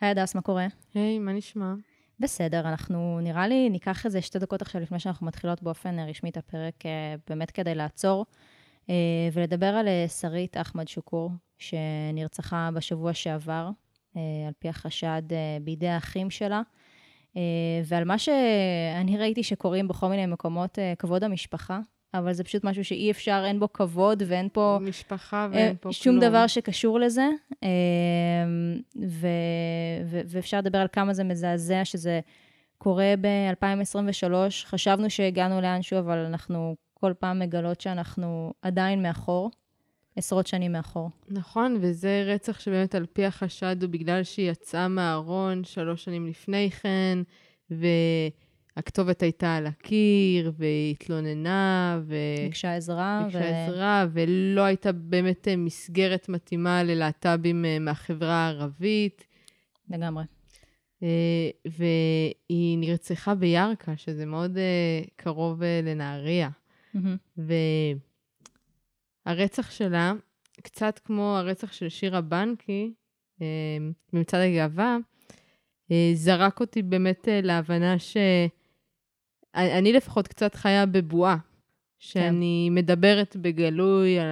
[0.00, 0.66] היי הדס, מה קורה?
[0.94, 1.74] היי, מה נשמע?
[2.20, 6.30] בסדר, אנחנו נראה לי ניקח איזה שתי דקות עכשיו לפני שאנחנו מתחילות באופן אה, רשמי
[6.30, 8.26] את הפרק, אה, באמת כדי לעצור
[8.90, 8.94] אה,
[9.32, 9.86] ולדבר על
[10.20, 13.70] שרית אחמד שוקור, שנרצחה בשבוע שעבר,
[14.14, 15.22] על פי החשד
[15.62, 16.62] בידי האחים שלה,
[17.84, 21.80] ועל מה שאני ראיתי שקורים בכל מיני מקומות, כבוד המשפחה,
[22.14, 24.78] אבל זה פשוט משהו שאי אפשר, אין בו כבוד ואין פה...
[24.82, 26.30] משפחה ואין פה שום כלום.
[26.30, 27.28] דבר שקשור לזה.
[29.06, 29.26] ו,
[30.06, 32.20] ו, ואפשר לדבר על כמה זה מזעזע שזה
[32.78, 34.32] קורה ב-2023.
[34.64, 39.50] חשבנו שהגענו לאנשהו, אבל אנחנו כל פעם מגלות שאנחנו עדיין מאחור.
[40.16, 41.10] עשרות שנים מאחור.
[41.28, 46.70] נכון, וזה רצח שבאמת על פי החשד הוא בגלל שהיא יצאה מהארון שלוש שנים לפני
[46.70, 47.18] כן,
[47.70, 47.86] ו...
[48.76, 52.14] הכתובת הייתה על הקיר, והיא התלוננה, ו...
[52.44, 53.22] ביקשה עזרה.
[53.24, 53.42] ביקשה ו...
[53.42, 59.26] עזרה, ולא הייתה באמת אה, מסגרת מתאימה ללהט"בים אה, מהחברה הערבית.
[59.90, 60.24] לגמרי.
[61.02, 64.58] אה, והיא נרצחה בירכא, שזה מאוד
[65.16, 66.48] קרוב לנהריה.
[66.94, 67.42] Mm-hmm.
[69.26, 70.12] והרצח שלה,
[70.62, 72.92] קצת כמו הרצח של שירה בנקי,
[74.12, 74.96] במצעד הגאווה,
[76.14, 78.16] זרק אותי באמת להבנה ש...
[79.56, 81.36] אני לפחות קצת חיה בבועה,
[81.98, 82.74] שאני כן.
[82.74, 84.26] מדברת בגלוי על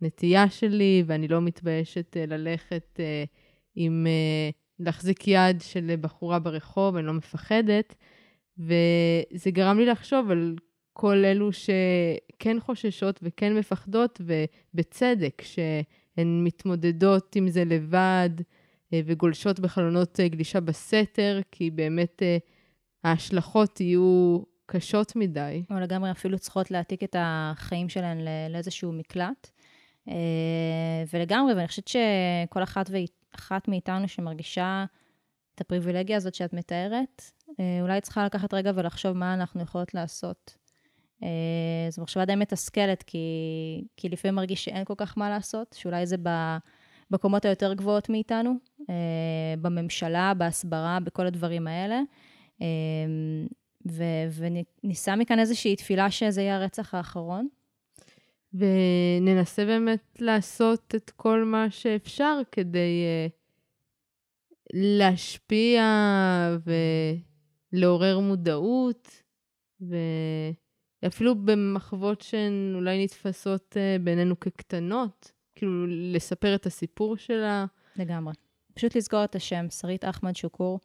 [0.00, 3.24] הנטייה שלי, ואני לא מתביישת אה, ללכת אה,
[3.74, 7.94] עם, אה, להחזיק יד של בחורה ברחוב, אני לא מפחדת.
[8.58, 10.56] וזה גרם לי לחשוב על
[10.92, 18.30] כל אלו שכן חוששות וכן מפחדות, ובצדק, שהן מתמודדות עם זה לבד,
[18.92, 22.22] וגולשות בחלונות גלישה בסתר, כי באמת
[23.04, 25.64] ההשלכות יהיו קשות מדי.
[25.70, 28.18] או לגמרי אפילו צריכות להעתיק את החיים שלהן
[28.50, 29.50] לאיזשהו מקלט.
[30.08, 34.84] אה, ולגמרי, ואני חושבת שכל אחת ואחת מאיתנו שמרגישה
[35.54, 37.22] את הפריבילגיה הזאת שאת מתארת,
[37.60, 40.56] אה, אולי צריכה לקחת רגע ולחשוב מה אנחנו יכולות לעשות.
[41.22, 41.28] אה,
[41.90, 43.18] זו מחשבה די מתסכלת, כי,
[43.96, 46.16] כי לפעמים מרגיש שאין כל כך מה לעשות, שאולי זה
[47.10, 48.54] בקומות היותר גבוהות מאיתנו,
[49.60, 52.00] בממשלה, בהסברה, בכל הדברים האלה.
[52.60, 53.46] אמ,
[53.90, 54.42] ו-
[54.84, 57.48] וניסה מכאן איזושהי תפילה שזה יהיה הרצח האחרון.
[58.54, 63.32] וננסה באמת לעשות את כל מה שאפשר כדי uh,
[64.72, 65.84] להשפיע
[67.72, 69.22] ולעורר מודעות,
[69.80, 77.66] ואפילו במחוות שהן אולי נתפסות uh, בינינו כקטנות, כאילו לספר את הסיפור שלה.
[77.96, 78.34] לגמרי.
[78.74, 80.80] פשוט לסגור את השם, שרית אחמד שוקור.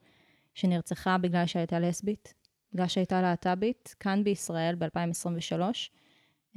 [0.60, 2.34] שנרצחה בגלל שהייתה לסבית,
[2.74, 5.62] בגלל שהייתה להט"בית, כאן בישראל ב-2023,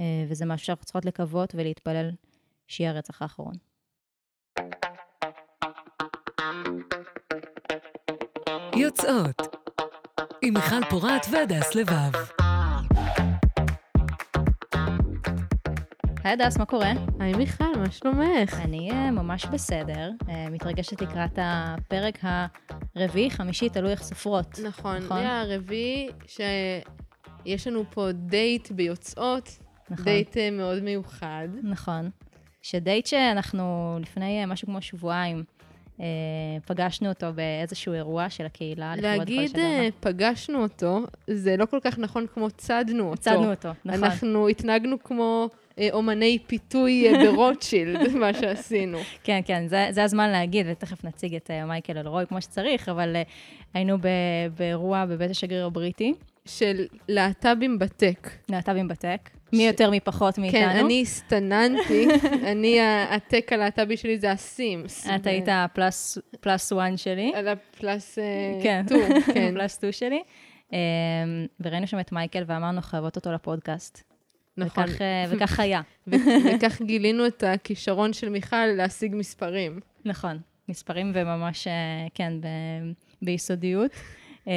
[0.01, 2.11] אה, וזה משהו שאנחנו צריכות לקוות ולהתפלל
[2.67, 3.55] שיהיה הרצח האחרון.
[8.77, 9.43] יוצאות
[10.43, 12.42] עם מיכל פורת והדס לבב.
[16.25, 16.93] היי הדס, מה קורה?
[17.21, 18.55] היי מיכל, מה שלומך?
[18.65, 22.19] אני אה, ממש בסדר, אה, מתרגשת לקראת הפרק
[22.95, 24.59] הרביעי, חמישי, תלוי איך סופרות.
[24.65, 25.19] נכון, נכון?
[25.19, 29.49] הרביעי שיש לנו פה דייט ביוצאות,
[29.91, 30.05] נכון.
[30.05, 31.49] דייט אה, מאוד מיוחד.
[31.63, 32.11] נכון.
[32.63, 35.45] שדייט שאנחנו לפני משהו כמו שבועיים,
[36.01, 36.07] אה,
[36.67, 38.95] פגשנו אותו באיזשהו אירוע של הקהילה.
[38.97, 41.01] להגיד אה, פגשנו אותו,
[41.31, 43.23] זה לא כל כך נכון כמו צדנו אותו.
[43.23, 44.05] צדנו אותו, נכון.
[44.05, 45.57] אנחנו התנהגנו כמו אה,
[45.93, 48.99] אומני פיתוי אה, ברוטשילד, מה שעשינו.
[49.25, 53.17] כן, כן, זה, זה הזמן להגיד, ותכף נציג את אה, מייקל אלרוי כמו שצריך, אבל
[53.75, 53.97] היינו
[54.57, 56.15] באירוע בבית השגריר הבריטי.
[56.45, 58.31] של להט"בים בטק.
[58.49, 59.31] להט"בים בטק.
[59.53, 60.61] מי יותר מי פחות מאיתנו.
[60.61, 62.09] כן, אני הסתננתי,
[62.51, 65.07] אני, הטק הלהט"בי שלי זה הסימס.
[65.15, 67.33] את היית הפלוס פלוס וואן שלי.
[67.35, 68.97] על ה plus two,
[69.35, 69.53] כן.
[69.55, 70.23] plus two שלי.
[71.61, 74.12] וראינו שם את מייקל ואמרנו, חייבות אותו לפודקאסט.
[74.57, 74.85] נכון.
[74.85, 75.81] וכך, אה, וכך היה.
[76.07, 79.81] וכך גילינו את הכישרון של מיכל להשיג מספרים.
[80.05, 82.47] נכון, מספרים וממש, אה, כן, ב,
[83.23, 83.91] ביסודיות.
[84.49, 84.53] אה,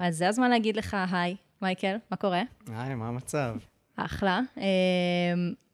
[0.00, 2.42] אז זה הזמן להגיד לך היי, מייקל, מה קורה?
[2.74, 3.56] היי, מה המצב?
[3.96, 4.40] אחלה.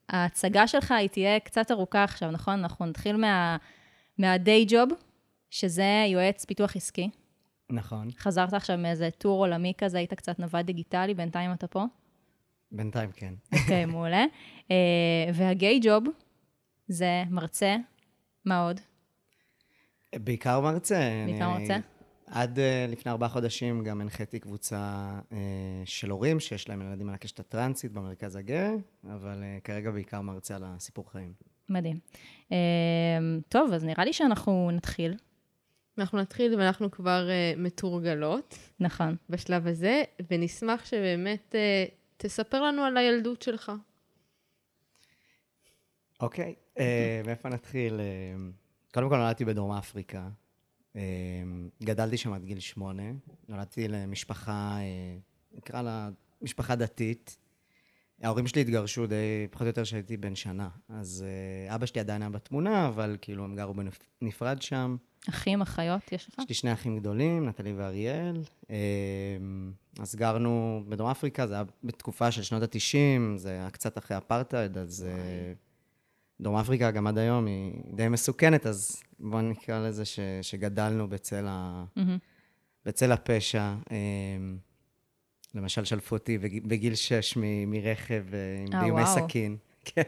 [0.09, 2.59] ההצגה שלך היא תהיה קצת ארוכה עכשיו, נכון?
[2.59, 3.57] אנחנו נתחיל מה,
[4.19, 4.89] מהדיי ג'וב,
[5.51, 7.11] שזה יועץ פיתוח עסקי.
[7.71, 8.09] נכון.
[8.19, 11.85] חזרת עכשיו מאיזה טור עולמי כזה, היית קצת נווד דיגיטלי, בינתיים אתה פה?
[12.75, 13.35] בינתיים כן.
[13.53, 14.25] אוקיי, מעולה.
[14.63, 14.73] Uh,
[15.35, 16.05] והגיי ג'וב
[16.89, 17.77] זה מרצה,
[18.45, 18.81] מה עוד?
[20.17, 21.25] בעיקר מרצה.
[21.27, 21.77] בעיקר אני, מרצה?
[22.27, 25.35] עד uh, לפני ארבעה חודשים גם הנחיתי קבוצה uh,
[25.85, 28.73] של הורים שיש להם ילדים על הקשת הטרנסית במרכז הגאה,
[29.05, 31.33] אבל uh, כרגע בעיקר מרצה על הסיפור חיים.
[31.69, 31.99] מדהים.
[32.49, 32.55] Uh,
[33.49, 35.15] טוב, אז נראה לי שאנחנו נתחיל.
[35.99, 39.17] אנחנו נתחיל ואנחנו כבר uh, מתורגלות נכון.
[39.31, 43.73] בשלב הזה, ונשמח שבאמת uh, תספר לנו על הילדות שלך.
[46.21, 48.01] אוקיי, אה, מאיפה נתחיל?
[48.01, 48.35] אה,
[48.95, 50.29] קודם כל נולדתי בדרום אפריקה.
[50.97, 51.03] אה,
[51.83, 53.03] גדלתי שם עד גיל שמונה.
[53.49, 54.79] נולדתי למשפחה,
[55.53, 56.09] נקרא לה
[56.43, 57.37] משפחה דתית.
[58.23, 60.69] ההורים שלי התגרשו די, פחות או יותר כשהייתי בן שנה.
[60.89, 61.25] אז
[61.69, 63.75] אה, אבא שלי עדיין היה בתמונה, אבל כאילו הם גרו
[64.23, 64.97] בנפרד שם.
[65.29, 66.39] אחים, אחיות, יש לך?
[66.39, 68.43] יש לי שני אחים גדולים, נטלי ואריאל.
[68.71, 68.77] אה,
[69.99, 74.79] אז גרנו בדרום אפריקה, זה היה בתקופה של שנות ה-90, זה היה קצת אחרי אפרטהייד,
[74.79, 75.53] אז אה,
[76.41, 81.45] דרום אפריקה גם עד היום היא די מסוכנת, אז בואו נקרא לזה ש, שגדלנו בצל,
[81.49, 82.19] ה, מהמם.
[82.85, 83.75] בצל הפשע.
[85.57, 89.15] אה, למשל, שלפו אותי בג- בגיל שש מ- מרכב אה, עם אה, דיומי וואו.
[89.29, 89.57] סכין.
[89.95, 90.03] כן.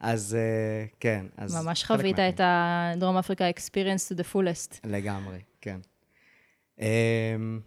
[0.00, 1.64] אז אה, כן, אז...
[1.66, 2.18] ממש חווית.
[2.18, 4.76] את הדרום אפריקה experience to the fullest.
[4.84, 5.80] לגמרי, כן.
[6.80, 7.60] אמ,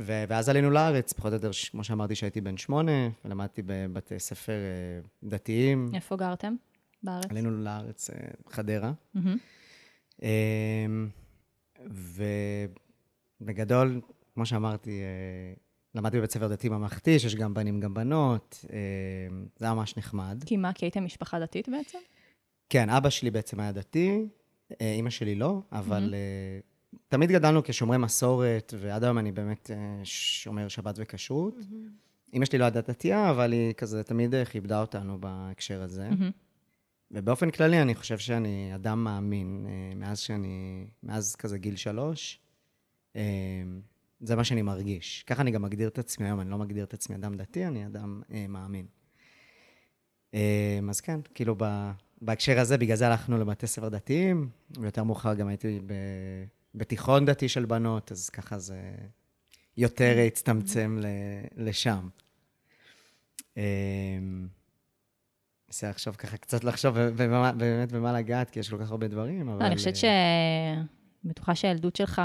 [0.00, 2.92] ו- ואז עלינו לארץ, פחות או יותר, כמו שאמרתי, שהייתי בן שמונה,
[3.24, 5.90] ולמדתי בבתי ספר אה, דתיים.
[5.94, 6.54] איפה גרתם?
[7.02, 7.24] בארץ?
[7.30, 8.16] עלינו לארץ, אה,
[8.50, 8.92] חדרה.
[9.14, 9.36] מהמם.
[10.22, 11.08] אמ,
[13.40, 14.00] ובגדול,
[14.34, 15.54] כמו שאמרתי, אה,
[15.94, 20.44] למדתי בבית ספר דתי ממלכתי, שיש גם בנים גם בנות, אמ, זה היה ממש נחמד.
[20.46, 21.98] כי מה, כי הייתם משפחה דתית בעצם?
[22.68, 24.26] כן, אבא שלי בעצם היה דתי,
[24.80, 26.60] אה, אימא שלי לא, אבל אה,
[27.08, 31.54] תמיד גדלנו כשומרי מסורת, ועד היום אני באמת אה, שומר שבת וכשרות.
[32.32, 36.08] אימא שלי לא הייתה דתייה, אבל היא כזה תמיד אה, כיבדה אותנו בהקשר הזה.
[36.10, 36.30] מהמם.
[37.10, 42.40] ובאופן כללי, אני חושב שאני אדם מאמין, אה, מאז שאני, מאז כזה גיל שלוש.
[44.20, 45.24] זה מה שאני מרגיש.
[45.26, 47.86] ככה אני גם מגדיר את עצמי היום, אני לא מגדיר את עצמי אדם דתי, אני
[47.86, 48.86] אדם אה, מאמין.
[50.34, 51.90] אה, אז כן, כאילו ב,
[52.22, 54.48] בהקשר הזה, בגלל זה הלכנו לבתי ספר דתיים,
[54.80, 55.92] ויותר מאוחר גם הייתי ב,
[56.74, 58.80] בתיכון דתי של בנות, אז ככה זה
[59.76, 61.06] יותר הצטמצם ל,
[61.56, 62.08] לשם.
[63.56, 63.62] אה,
[65.68, 69.48] ניסה עכשיו ככה קצת לחשוב במה- באמת במה לגעת, כי יש כל כך הרבה דברים,
[69.48, 69.60] אבל...
[69.62, 70.04] לא, אני חושבת ש...
[70.04, 70.82] אה,
[71.24, 72.22] בטוחה שהילדות שלך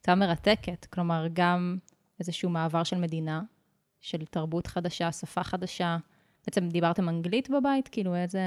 [0.00, 0.86] הייתה מרתקת.
[0.90, 1.78] כלומר, גם
[2.20, 3.42] איזשהו מעבר של מדינה,
[4.00, 5.96] של תרבות חדשה, שפה חדשה.
[6.46, 7.88] בעצם דיברתם אנגלית בבית?
[7.88, 8.40] כאילו, איזה...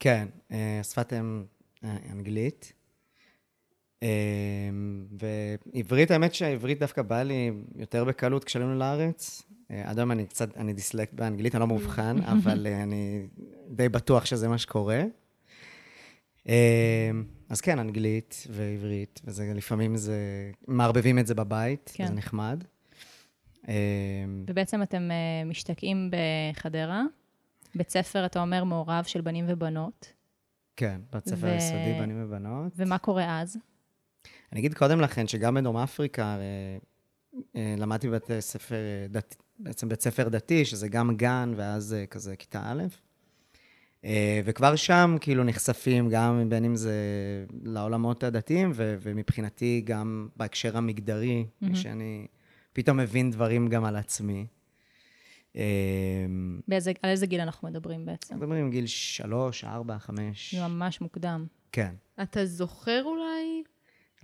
[0.00, 1.44] כן, אה, שפת אם
[1.84, 2.72] אה, אנגלית.
[4.02, 4.08] אה,
[5.74, 9.42] ועברית, האמת שהעברית דווקא באה לי יותר בקלות כשעלינו לארץ.
[9.84, 13.26] עד היום אני קצת, אני דיסלקט באנגלית, אני לא מאובחן, אבל אני
[13.68, 15.02] די בטוח שזה מה שקורה.
[17.48, 22.06] אז כן, אנגלית ועברית, וזה לפעמים זה, מערבבים את זה בבית, כן.
[22.06, 22.64] זה נחמד.
[23.68, 23.74] אה,
[24.48, 27.02] ובעצם אתם אה, משתקעים בחדרה.
[27.74, 30.12] בית ספר, אתה אומר, מעורב של בנים ובנות.
[30.76, 32.72] כן, בית ספר ו- יסודי, בנים ובנות.
[32.76, 33.58] ומה קורה אז?
[34.52, 36.36] אני אגיד קודם לכן שגם בדרום אפריקה,
[37.56, 42.36] אה, למדתי בבתי ספר, אה, דת, בעצם בית ספר דתי, שזה גם גן ואז כזה
[42.36, 42.82] כיתה א',
[44.44, 46.94] וכבר שם כאילו נחשפים גם בין אם זה
[47.62, 51.74] לעולמות הדתיים, ו, ומבחינתי גם בהקשר המגדרי, מהמם.
[51.74, 52.26] שאני
[52.72, 54.46] פתאום מבין דברים גם על עצמי.
[55.56, 55.62] אה,
[56.68, 58.36] באיזה, על איזה גיל אנחנו מדברים בעצם?
[58.36, 61.46] מדברים גיל שלוש, ארבע, חמש, זה ממש מוקדם.
[61.72, 61.94] כן.
[62.22, 63.62] אתה זוכר אולי?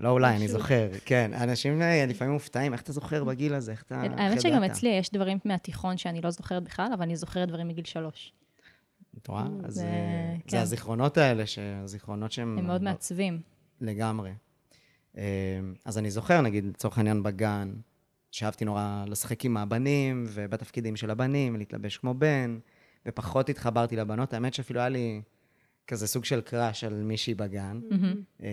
[0.00, 0.58] לא אולי, אני משהו.
[0.58, 1.30] זוכר, כן.
[1.34, 3.72] אנשים אה, לפעמים מופתעים, איך אתה זוכר בגיל הזה?
[3.72, 4.00] איך אתה...
[4.00, 4.70] האמת שגם ידעת?
[4.70, 8.32] אצלי יש דברים מהתיכון שאני לא זוכרת בכלל, אבל אני זוכרת דברים מגיל שלוש.
[9.18, 9.46] את רואה?
[9.64, 10.56] אז זה- אה, כן.
[10.56, 11.44] זה הזיכרונות האלה,
[11.82, 12.58] הזיכרונות שהם...
[12.58, 13.40] הם מאוד לא- מעצבים.
[13.80, 14.30] לגמרי.
[15.16, 15.22] אה,
[15.84, 17.72] אז אני זוכר, נגיד, לצורך העניין בגן,
[18.30, 22.58] שאהבתי נורא לשחק עם הבנים, ובתפקידים של הבנים, להתלבש כמו בן,
[23.06, 24.32] ופחות התחברתי לבנות.
[24.34, 25.22] האמת שאפילו היה לי
[25.86, 27.80] כזה סוג של קראש על מישהי בגן.
[28.42, 28.48] אה,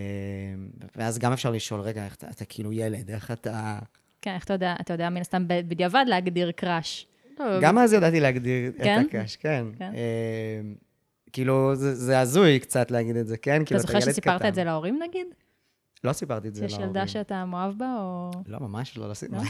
[0.96, 3.78] ואז גם אפשר לשאול, רגע, איך אתה, אתה כאילו ילד, איך אתה...
[4.22, 7.06] כן, איך אתה יודע, אתה יודע מן הסתם בדיעבד להגדיר קראש.
[7.40, 9.00] לא, גם אז ידעתי להגדיר כן?
[9.00, 9.64] את הקראש, כן.
[9.78, 9.92] כן.
[9.94, 10.60] אה,
[11.32, 13.56] כאילו, זה זה הזוי קצת להגיד את זה, כן?
[13.56, 14.48] אתה כאילו, זוכר שסיפרת קטן.
[14.48, 15.26] את זה להורים נגיד?
[16.04, 16.88] לא סיפרתי את זה שיש להורים.
[16.88, 18.30] ילדה שאתה מאוהב בה, או...
[18.46, 19.46] לא, ממש לא, לא סיפרתי.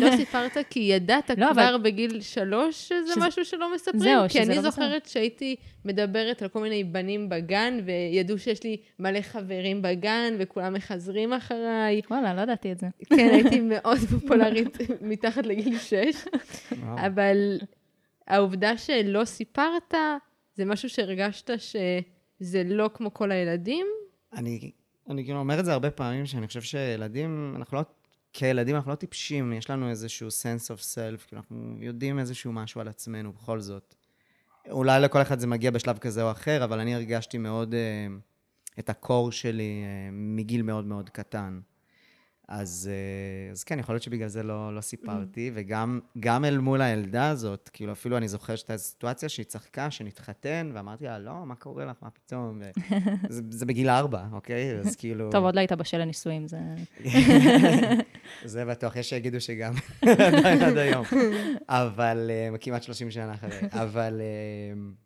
[0.00, 4.00] לא סיפרת כי ידעת לא, כבר אבל- בגיל שלוש שזה משהו שלא מספרים?
[4.00, 8.76] זהו, כי אני לא זוכרת שהייתי מדברת על כל מיני בנים בגן, וידעו שיש לי
[8.98, 12.00] מלא חברים בגן, וכולם מחזרים אחריי.
[12.10, 12.86] וואלה, לא ידעתי את זה.
[13.04, 16.24] כן, הייתי מאוד פופולרית מתחת לגיל שש.
[16.82, 17.58] אבל
[18.26, 19.94] העובדה שלא סיפרת,
[20.54, 23.86] זה משהו שהרגשת שזה לא כמו כל הילדים?
[24.32, 24.70] אני,
[25.10, 27.82] אני כאילו אומר את זה הרבה פעמים, שאני חושב שילדים, אנחנו לא,
[28.32, 32.80] כילדים אנחנו לא טיפשים, יש לנו איזשהו sense of self, כאילו אנחנו יודעים איזשהו משהו
[32.80, 33.94] על עצמנו בכל זאת.
[34.70, 38.06] אולי לכל אחד זה מגיע בשלב כזה או אחר, אבל אני הרגשתי מאוד, אה,
[38.78, 41.60] את הקור שלי אה, מגיל מאוד מאוד קטן.
[42.54, 46.82] אז, אה, אז כן, יכול להיות שבגלל זה לא, לא סיפרתי, וגם גם אל מול
[46.82, 51.54] הילדה הזאת, כאילו אפילו אני זוכר שהייתה סיטואציה שהיא צחקה, שנתחתן, ואמרתי לה, לא, מה
[51.54, 52.60] קורה לך, מה פתאום?
[53.28, 54.78] זה, זה בגיל ארבע, אוקיי?
[54.78, 55.30] אז כאילו...
[55.30, 56.58] טוב, עוד לא היית בשל לנישואים, זה...
[58.44, 59.74] זה בטוח, יש שיגידו שגם
[60.36, 61.04] עדיין עד היום.
[61.68, 63.58] אבל, uh, כמעט 30 שנה אחרי.
[63.70, 65.01] אבל, uh,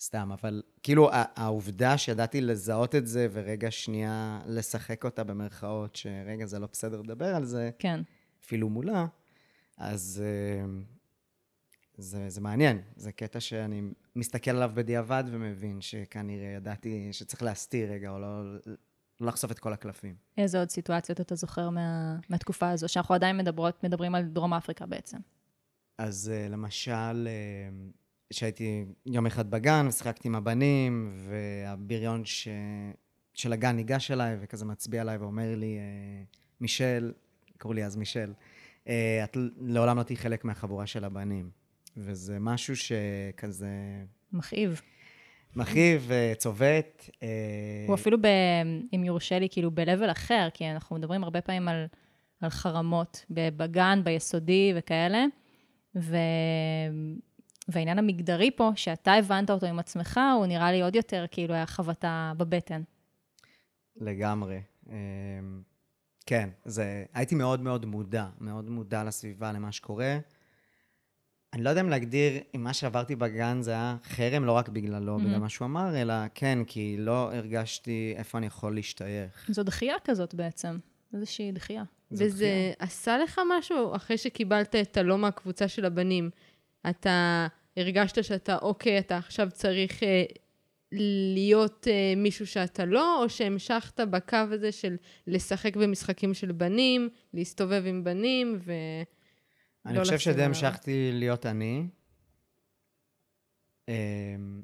[0.00, 6.58] סתם, אבל כאילו העובדה שידעתי לזהות את זה ורגע שנייה לשחק אותה במרכאות, שרגע, זה
[6.58, 8.00] לא בסדר לדבר על זה, כן.
[8.44, 9.06] אפילו מולה,
[9.76, 10.68] אז uh,
[11.96, 12.82] זה, זה מעניין.
[12.96, 13.82] זה קטע שאני
[14.16, 18.54] מסתכל עליו בדיעבד ומבין שכנראה ידעתי שצריך להסתיר רגע, או לא,
[19.20, 20.14] לא לחשוף את כל הקלפים.
[20.38, 24.86] איזה עוד סיטואציות אתה זוכר מה, מהתקופה הזו, שאנחנו עדיין מדברות, מדברים על דרום אפריקה
[24.86, 25.18] בעצם?
[25.98, 32.48] אז uh, למשל, uh, שהייתי יום אחד בגן ושיחקתי עם הבנים, והבריון ש...
[33.34, 37.12] של הגן ניגש אליי וכזה מצביע עליי ואומר לי, uh, מישל,
[37.58, 38.32] קראו לי אז מישל,
[38.84, 38.88] uh,
[39.24, 41.50] את לעולם לא תהיי חלק מהחבורה של הבנים.
[41.96, 43.68] וזה משהו שכזה...
[44.32, 44.80] מכאיב.
[45.56, 47.10] מכאיב, צובט.
[47.22, 47.28] אה,
[47.86, 48.26] הוא אפילו, ב,
[48.94, 51.86] אם יורשה לי, כאילו ב-level אחר, כי אנחנו מדברים הרבה פעמים על,
[52.40, 55.24] על חרמות בגן, ביסודי וכאלה,
[55.96, 56.16] ו...
[57.68, 61.66] והעניין המגדרי פה, שאתה הבנת אותו עם עצמך, הוא נראה לי עוד יותר כאילו היה
[61.66, 62.82] חבטה בבטן.
[63.96, 64.60] לגמרי.
[64.90, 64.96] אה,
[66.26, 67.04] כן, זה...
[67.14, 70.18] הייתי מאוד מאוד מודע, מאוד מודע לסביבה, למה שקורה.
[71.52, 75.16] אני לא יודע אם להגדיר אם מה שעברתי בגן זה היה חרם, לא רק בגללו,
[75.16, 75.22] mm-hmm.
[75.22, 79.46] בגלל מה שהוא אמר, אלא כן, כי לא הרגשתי איפה אני יכול להשתייך.
[79.48, 80.78] זו דחייה כזאת בעצם,
[81.14, 81.82] איזושהי דחייה.
[82.12, 82.72] וזה דחייה.
[82.78, 86.30] עשה לך משהו אחרי שקיבלת את הלא מהקבוצה של הבנים?
[86.90, 90.24] אתה הרגשת שאתה, אוקיי, אתה עכשיו צריך אה,
[91.34, 97.82] להיות אה, מישהו שאתה לא, או שהמשכת בקו הזה של לשחק במשחקים של בנים, להסתובב
[97.86, 98.72] עם בנים, ו...
[99.86, 101.86] אני לא חושב שדי המשכתי להיות אני.
[103.88, 104.62] אמ,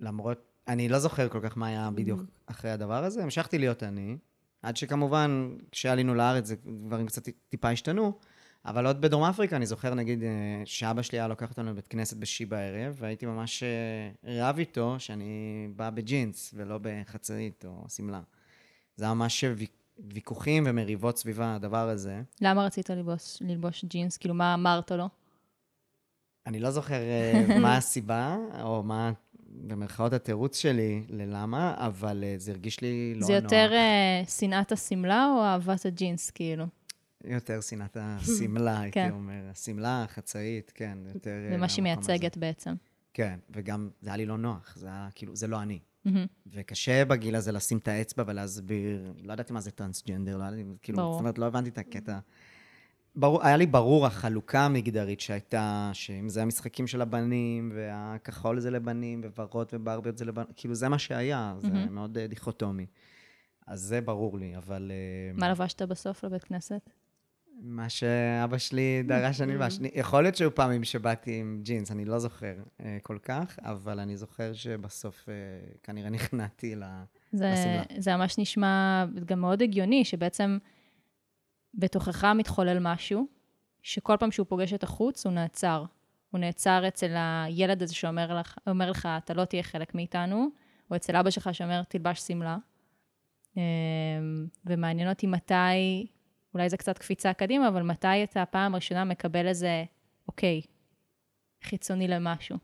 [0.00, 2.50] למרות, אני לא זוכר כל כך מה היה בדיוק mm-hmm.
[2.52, 4.16] אחרי הדבר הזה, המשכתי להיות אני,
[4.62, 8.18] עד שכמובן, כשעלינו לארץ, דברים קצת טיפה השתנו,
[8.66, 12.16] אבל עוד בדרום אפריקה, אני זוכר, נגיד, אה, שאבא שלי היה לוקח אותנו לבית כנסת
[12.16, 18.20] בשישי בערב, והייתי ממש אה, רב איתו שאני בא בג'ינס ולא בחצאית או שמלה.
[18.96, 19.44] זה היה ממש
[19.98, 22.22] ויכוחים ומריבות סביב הדבר הזה.
[22.40, 24.16] למה רצית ללבוש, ללבוש ג'ינס?
[24.16, 25.08] כאילו, מה אמרת לו?
[26.46, 29.12] אני לא זוכר אה, מה הסיבה, או מה,
[29.48, 33.26] במרכאות, התירוץ שלי ללמה, אבל אה, זה הרגיש לי לא נוח.
[33.26, 33.72] זה יותר
[34.38, 36.64] שנאת השמלה או אהבת הג'ינס, כאילו?
[37.24, 39.10] יותר שנאת השמלה, הייתי כן.
[39.12, 39.48] אומר.
[39.50, 41.30] השמלה, החצאית, כן, יותר...
[41.50, 42.74] זה מה שהיא מייצגת בעצם.
[43.14, 45.78] כן, וגם זה היה לי לא נוח, זה היה כאילו, זה לא אני.
[46.06, 46.10] Mm-hmm.
[46.46, 50.98] וקשה בגיל הזה לשים את האצבע ולהסביר, לא ידעתי מה זה טרנסג'נדר, לא ידעתי, כאילו,
[50.98, 51.12] ברור.
[51.12, 52.18] זאת אומרת, לא הבנתי את הקטע.
[53.16, 59.20] ברור, היה לי ברור החלוקה המגדרית שהייתה, שאם זה המשחקים של הבנים, והכחול זה לבנים,
[59.36, 61.90] וורוד וברביות זה לבנים, כאילו זה מה שהיה, זה mm-hmm.
[61.90, 62.86] מאוד uh, דיכוטומי.
[63.66, 64.92] אז זה ברור לי, אבל...
[65.34, 66.90] Uh, מה לבשת בסוף לבית כנסת?
[67.60, 69.78] מה שאבא שלי דרש אני אלבש.
[69.94, 74.16] יכול להיות שהיו פעמים שבאתי עם ג'ינס, אני לא זוכר uh, כל כך, אבל אני
[74.16, 76.74] זוכר שבסוף uh, כנראה נכנעתי
[77.32, 77.82] לשמלה.
[77.98, 80.58] זה ממש נשמע גם מאוד הגיוני, שבעצם
[81.74, 83.26] בתוכך מתחולל משהו,
[83.82, 85.84] שכל פעם שהוא פוגש את החוץ, הוא נעצר.
[86.30, 90.48] הוא נעצר אצל הילד הזה שאומר לך, לך, אתה לא תהיה חלק מאיתנו,
[90.90, 92.56] או אצל אבא שלך שאומר, תלבש שמלה.
[93.56, 93.62] אמ,
[94.66, 96.06] ומעניין אותי מתי
[96.54, 99.84] אולי זה קצת קפיצה קדימה, אבל מתי אתה הפעם הראשונה מקבל איזה,
[100.28, 100.60] אוקיי,
[101.62, 102.56] חיצוני למשהו?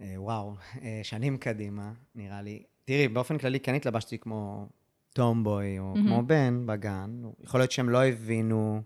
[0.00, 2.62] אה, וואו, אה, שנים קדימה, נראה לי.
[2.84, 4.68] תראי, באופן כללי כן התלבשתי כמו
[5.12, 5.98] טומבוי או mm-hmm.
[5.98, 7.22] כמו בן בגן.
[7.40, 8.82] יכול להיות שהם לא הבינו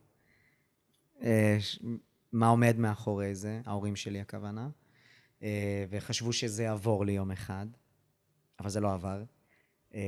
[1.23, 1.59] אה,
[2.33, 4.69] מה עומד מאחורי זה, ההורים שלי הכוונה,
[5.43, 7.67] אה, וחשבו שזה יעבור לי יום אחד,
[8.61, 9.23] אבל זה לא עבר.
[9.97, 10.01] אמ,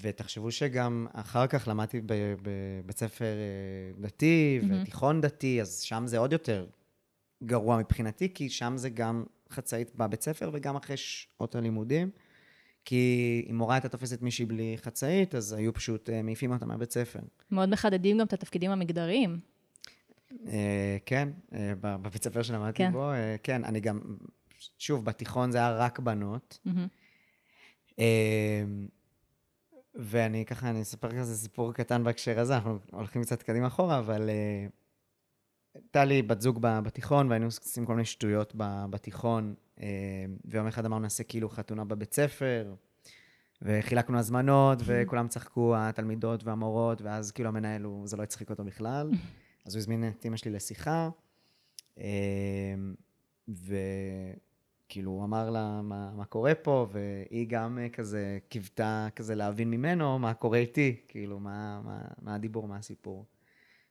[0.00, 2.00] ותחשבו שגם אחר כך למדתי
[2.42, 4.60] בבית ספר אה, דתי.
[4.68, 6.66] ותיכון דתי, אז שם זה עוד יותר
[7.44, 12.10] גרוע מבחינתי, כי שם זה גם חצאית בבית ספר וגם אחרי שעות הלימודים.
[12.84, 16.92] כי אם מורה הייתה תופסת מישהי בלי חצאית, אז היו פשוט אה, מעיפים אותה מהבית
[16.92, 17.20] ספר.
[17.50, 19.40] מאוד מחדדים גם את התפקידים המגדריים.
[20.46, 21.28] אה, כן,
[21.80, 22.92] בבית ספר שלמדתי כן.
[22.92, 23.10] בו,
[23.42, 24.00] כן, אני גם,
[24.78, 26.58] שוב, בתיכון זה היה רק בנות.
[27.98, 28.86] אמ,
[29.94, 34.28] ואני ככה, אני אספר כזה סיפור קטן בהקשר הזה, אנחנו הולכים קצת קדימה אחורה, אבל
[34.30, 34.66] אה,
[35.74, 38.52] הייתה לי בת זוג בתיכון, והיינו עושים כל מיני שטויות
[38.90, 39.86] בתיכון, אה,
[40.44, 42.74] ויום אחד אמרנו, נעשה כאילו חתונה בבית ספר,
[43.62, 49.10] וחילקנו הזמנות, וכולם צחקו, התלמידות והמורות, ואז כאילו המנהל, הוא- זה לא הצחיק אותו בכלל.
[49.66, 51.08] אז הוא הזמין את אמא שלי לשיחה,
[51.98, 52.04] אה,
[54.86, 59.70] וכאילו הוא אמר לה מה, מה קורה פה, והיא גם אה, כזה קיוותה כזה להבין
[59.70, 63.26] ממנו מה קורה איתי, כאילו, מה, מה, מה הדיבור, מה הסיפור.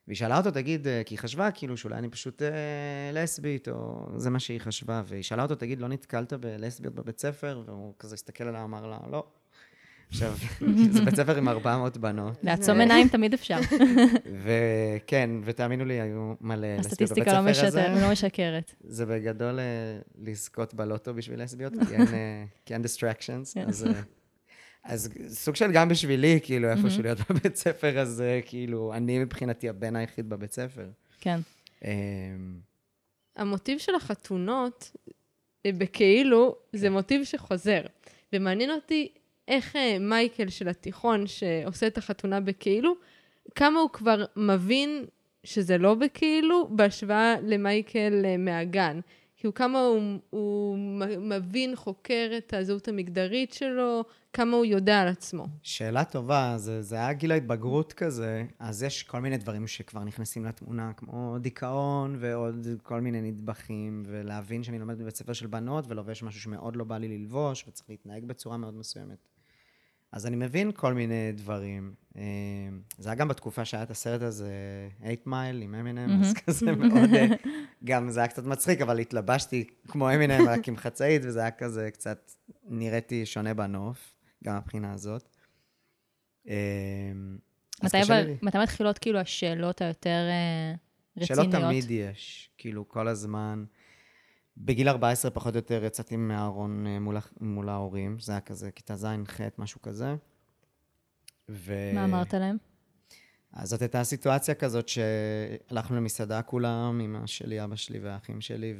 [0.06, 4.08] והיא שאלה אותו, תגיד, אה, כי היא חשבה כאילו שאולי אני פשוט אה, לסבית, או
[4.16, 7.62] זה מה שהיא חשבה, והיא שאלה אותו, תגיד, לא נתקלת בלסביות בבית ספר?
[7.66, 9.26] והוא כזה הסתכל עליה, אמר לה, לא.
[10.10, 10.34] עכשיו,
[10.92, 12.38] זה בית ספר עם 400 בנות.
[12.42, 13.58] לעצום עיניים תמיד אפשר.
[14.44, 17.88] וכן, ותאמינו לי, היו מלא לסביות בבית הסטטיסטיקה לא ספר הזה.
[17.88, 18.74] משת- לא משקרת.
[18.84, 19.64] זה בגדול אה,
[20.24, 23.54] לזכות בלוטו בשביל לסביות, כי אין, אה, כי אין distractions.
[23.54, 23.68] כן.
[23.68, 23.92] אז, אה,
[24.84, 29.96] אז סוג של גם בשבילי, כאילו, איפשהו להיות בבית ספר הזה, כאילו, אני מבחינתי הבן
[29.96, 30.86] היחיד בבית ספר.
[31.20, 31.40] כן.
[31.84, 31.90] אה,
[33.36, 34.90] המוטיב של החתונות,
[35.66, 37.80] אה, בכאילו, זה מוטיב שחוזר.
[38.32, 39.08] ומעניין אותי
[39.48, 42.94] איך אה, מייקל של התיכון, שעושה את החתונה בכאילו,
[43.54, 45.04] כמה הוא כבר מבין
[45.44, 49.00] שזה לא בכאילו, בהשוואה למייקל אה, מהגן.
[49.44, 50.78] כאילו, כמה הוא, הוא
[51.18, 55.46] מבין, חוקר את הזהות המגדרית שלו, כמה הוא יודע על עצמו.
[55.62, 60.44] שאלה טובה, זה, זה היה גיל ההתבגרות כזה, אז יש כל מיני דברים שכבר נכנסים
[60.44, 66.22] לתמונה, כמו דיכאון ועוד כל מיני נדבכים, ולהבין שאני לומד בבית ספר של בנות ולובש
[66.22, 69.33] משהו שמאוד לא בא לי ללבוש, וצריך להתנהג בצורה מאוד מסוימת.
[70.14, 71.94] אז אני מבין כל מיני דברים.
[72.16, 72.22] אה,
[72.98, 74.50] זה היה גם בתקופה שהיה את הסרט הזה,
[74.98, 77.26] 8 מייל עם אמינם, אז כזה מאוד, אה,
[77.84, 81.90] גם זה היה קצת מצחיק, אבל התלבשתי כמו אמינם, רק עם חצאית, וזה היה כזה
[81.92, 82.32] קצת,
[82.68, 85.28] נראיתי שונה בנוף, גם מהבחינה הזאת.
[86.48, 86.54] אה,
[87.82, 90.22] מתי אבל- מתחילות כאילו השאלות היותר
[91.16, 91.52] רציניות?
[91.52, 93.64] שלא תמיד יש, כאילו, כל הזמן.
[94.56, 98.96] בגיל 14 פחות או יותר יצאתי מהארון אה, מול, מול ההורים, זה היה כזה כיתה
[98.96, 100.14] ז', ח', משהו כזה.
[101.48, 101.90] ו...
[101.94, 102.56] מה אמרת להם?
[103.52, 108.74] אז זאת הייתה סיטואציה כזאת שהלכנו למסעדה כולם, אמא שלי, אבא שלי והאחים שלי,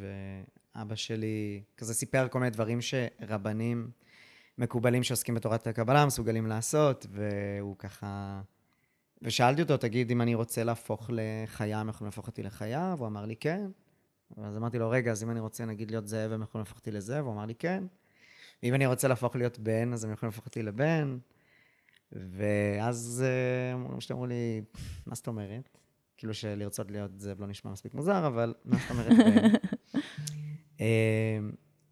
[0.75, 3.91] ואבא שלי כזה סיפר כל מיני דברים שרבנים
[4.59, 8.41] מקובלים שעוסקים בתורת הקבלה מסוגלים לעשות, והוא ככה...
[9.23, 12.95] ושאלתי אותו, תגיד, אם אני רוצה להפוך לחיה, הם יכולים להפוך אותי לחיה?
[12.99, 13.67] והוא אמר לי, כן.
[14.43, 16.91] אז אמרתי לו, רגע, אז אם אני רוצה, נגיד, להיות זאב, הם יכולים להפוך אותי
[16.91, 17.25] לזאב?
[17.25, 17.85] הוא אמר לי, כן.
[18.63, 21.19] ואם אני רוצה להפוך להיות בן, אז הם יכולים להפוך אותי לבן.
[22.13, 24.63] ואז אה, אמרו שאתם אמרו לי,
[25.07, 25.69] מה זאת אומרת?
[26.17, 29.13] כאילו שלרצות להיות זאב לא נשמע מספיק מוזר, אבל מה זאת אומרת?
[29.13, 29.49] בן?
[30.81, 31.39] אה,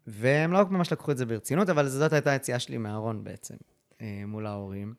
[0.07, 3.55] והם לא ממש לקחו את זה ברצינות, אבל זאת הייתה היציאה שלי מהארון בעצם,
[4.01, 4.93] אה, מול ההורים.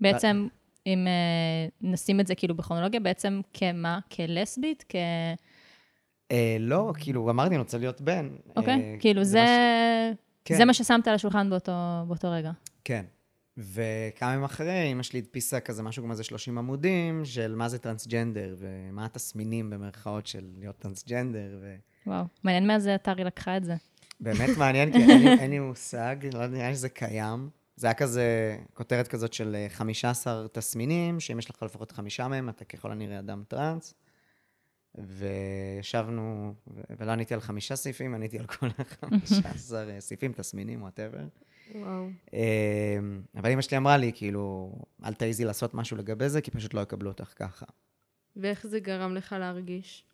[0.00, 0.48] בעצם,
[0.86, 1.06] אם
[1.80, 3.98] נשים את זה כאילו בכרונולוגיה, בעצם כמה?
[4.12, 4.84] כלסבית?
[4.88, 4.94] כ...
[6.32, 8.28] אה, לא, כאילו, אמרתי, אני רוצה להיות בן.
[8.56, 8.74] אוקיי?
[8.74, 9.44] אה, כאילו, זה...
[9.46, 10.56] ש- כן.
[10.56, 11.72] זה מה ששמת על השולחן באותו,
[12.06, 12.50] באותו רגע.
[12.84, 13.04] כן.
[13.58, 17.78] וכמה ימים אחרי, אמא שלי הדפיסה כזה משהו כמו איזה 30 עמודים של מה זה
[17.78, 21.74] טרנסג'נדר, ומה התסמינים במרכאות של להיות טרנסג'נדר, ו...
[22.06, 22.24] וואו.
[22.44, 23.74] מעניין מאיזה אתר היא לקחה את זה.
[24.20, 27.48] באמת מעניין, כי אין, אין לי מושג, לא נראה שזה קיים.
[27.76, 32.48] זה היה כזה, כותרת כזאת של אה, 15 תסמינים, שאם יש לך לפחות חמישה מהם,
[32.48, 33.94] אתה ככל הנראה אדם טראנס.
[34.94, 36.54] וישבנו,
[36.98, 41.24] ולא עניתי על חמישה סעיפים, עניתי על כל ה-15 סעיפים, תסמינים, וואטאבר.
[41.74, 42.08] וואו.
[43.36, 44.72] אבל אמא שלי אמרה לי, כאילו,
[45.04, 47.66] אל תעיזי לעשות משהו לגבי זה, כי פשוט לא יקבלו אותך ככה.
[48.36, 50.04] ואיך זה גרם לך להרגיש?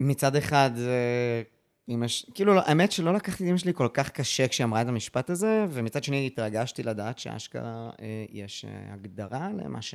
[0.00, 1.42] מצד אחד, זה...
[1.88, 2.26] אמא ש...
[2.34, 5.30] כאילו, לא- האמת שלא לקחתי את אמא שלי כל כך קשה כשהיא אמרה את המשפט
[5.30, 9.94] הזה, ומצד שני התרגשתי לדעת שאשכרה אה, יש אה, הגדרה למה ש...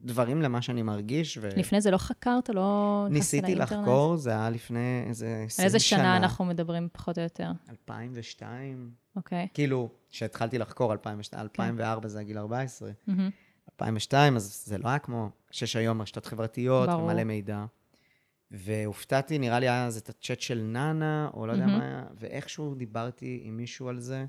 [0.00, 1.48] דברים למה שאני מרגיש, ו...
[1.56, 2.48] לפני זה לא חקרת?
[2.48, 3.54] לא ניסיתי?
[3.54, 5.62] לחקור, זה היה לפני איזה 20 שנה.
[5.62, 7.50] על איזה שנה אנחנו מדברים פחות או יותר?
[7.70, 8.90] 2002.
[9.16, 9.48] אוקיי.
[9.54, 12.90] כאילו, כשהתחלתי לחקור, 2002, 2004 זה הגיל 14.
[13.06, 13.30] מהמם.
[13.72, 17.02] 2002, אז זה לא היה כמו שיש היום רשתות חברתיות ברור.
[17.04, 17.64] ומלא מידע.
[18.50, 21.78] והופתעתי, נראה לי היה אז את הצ'אט של נאנה, או לא יודע מהמם.
[21.78, 24.26] מה היה, ואיכשהו דיברתי עם מישהו על זה,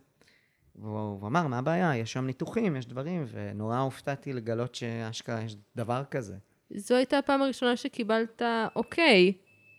[0.81, 1.95] והוא הוא אמר, מה הבעיה?
[1.95, 6.35] יש שם ניתוחים, יש דברים, ונורא הופתעתי לגלות שאשכרה יש דבר כזה.
[6.75, 8.41] זו הייתה הפעם הראשונה שקיבלת
[8.75, 9.33] אוקיי.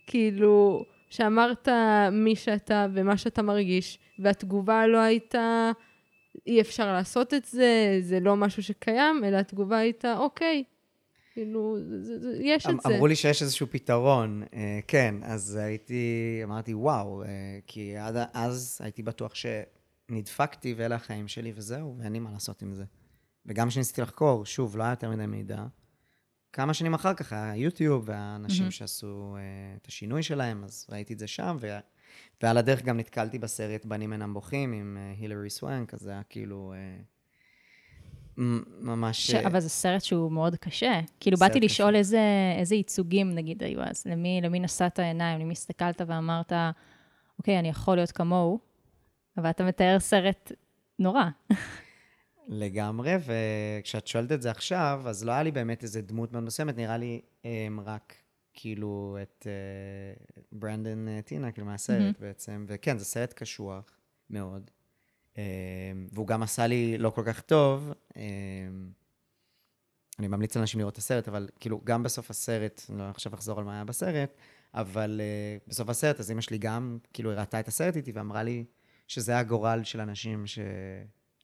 [0.07, 1.69] כאילו, שאמרת
[2.13, 5.71] מי שאתה ומה שאתה מרגיש, והתגובה לא הייתה,
[6.47, 10.65] אי אפשר לעשות את זה, זה לא משהו שקיים, אלא התגובה הייתה, אוקיי.
[11.35, 12.95] כאילו, זה, זה, יש את אמ- זה.
[12.95, 17.29] אמרו לי שיש איזשהו פתרון, אה, כן, אז הייתי, אמרתי, וואו, אה,
[17.67, 19.35] כי עד אז הייתי בטוח
[20.11, 22.85] שנדפקתי ואלה החיים שלי וזהו, ואין לי מה לעשות עם זה.
[23.46, 25.64] וגם כשניסיתי לחקור, שוב, לא היה יותר מדי מידע.
[26.53, 28.70] כמה שנים אחר כך היה יוטיוב, והאנשים מהמם.
[28.70, 31.79] שעשו אה, את השינוי שלהם, אז ראיתי את זה שם, ו...
[32.42, 36.23] ועל הדרך גם נתקלתי בסרט בנים אינם בוכים עם אה, הילרי סוואנק, אז זה היה
[36.23, 36.75] כאילו...
[38.38, 39.31] מ- ממש...
[39.31, 39.35] ש...
[39.35, 41.01] אבל זה סרט שהוא מאוד קשה.
[41.20, 41.64] כאילו, באתי קשה.
[41.64, 42.20] לשאול איזה,
[42.59, 44.03] איזה ייצוגים, נגיד, היו אז.
[44.07, 46.53] למי, למי נשאת עיניים, למי הסתכלת ואמרת,
[47.38, 48.69] אוקיי, אני יכול להיות כמוהו,
[49.37, 50.53] אבל אתה מתאר סרט
[50.99, 51.25] נורא.
[52.49, 56.77] לגמרי, וכשאת שואלת את זה עכשיו, אז לא היה לי באמת איזה דמות מאוד מסוימת,
[56.77, 57.47] נראה לי um,
[57.85, 58.14] רק
[58.55, 62.21] כאילו את uh, ברנדון uh, טינה, כאילו מהסרט mm-hmm.
[62.21, 63.99] בעצם, וכן, זה סרט קשוח
[64.31, 64.71] מאוד,
[65.35, 65.38] um,
[66.12, 67.93] והוא גם עשה לי לא כל כך טוב.
[68.12, 68.16] Um,
[70.19, 73.59] אני ממליץ לאנשים לראות את הסרט, אבל כאילו, גם בסוף הסרט, אני לא עכשיו אחזור
[73.59, 74.35] על מה היה בסרט,
[74.75, 78.64] אבל uh, בסוף הסרט, אז אמא שלי גם, כאילו, הראתה את הסרט איתי ואמרה לי
[79.11, 80.59] שזה הגורל של אנשים ש...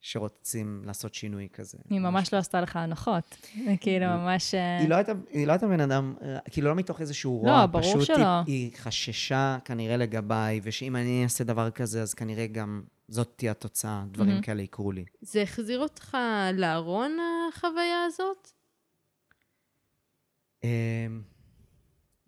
[0.00, 1.78] שרוצים לעשות שינוי כזה.
[1.90, 3.36] היא ממש לא עשתה לך הנחות.
[3.64, 4.54] זה כאילו, ממש...
[4.54, 7.50] אה, היא לא הייתה, היא לא הייתה בן אדם, אה, כאילו לא מתוך איזשהו לא,
[7.50, 8.16] רוע, ברור פשוט שלא.
[8.24, 13.50] היא, היא חששה כנראה לגביי, ושאם אני אעשה דבר כזה, אז כנראה גם זאת תהיה
[13.50, 14.42] התוצאה, דברים.
[14.42, 15.04] כאלה יקרו לי.
[15.20, 16.16] זה החזיר אותך
[16.54, 17.16] לארון,
[17.48, 18.50] החוויה הזאת?
[20.64, 20.68] אמ,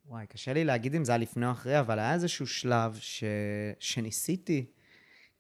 [0.07, 3.25] וואי, קשה לי להגיד אם זה היה לפני או אחרי, אבל היה איזשהו שלב ש...
[3.81, 4.67] שניסיתי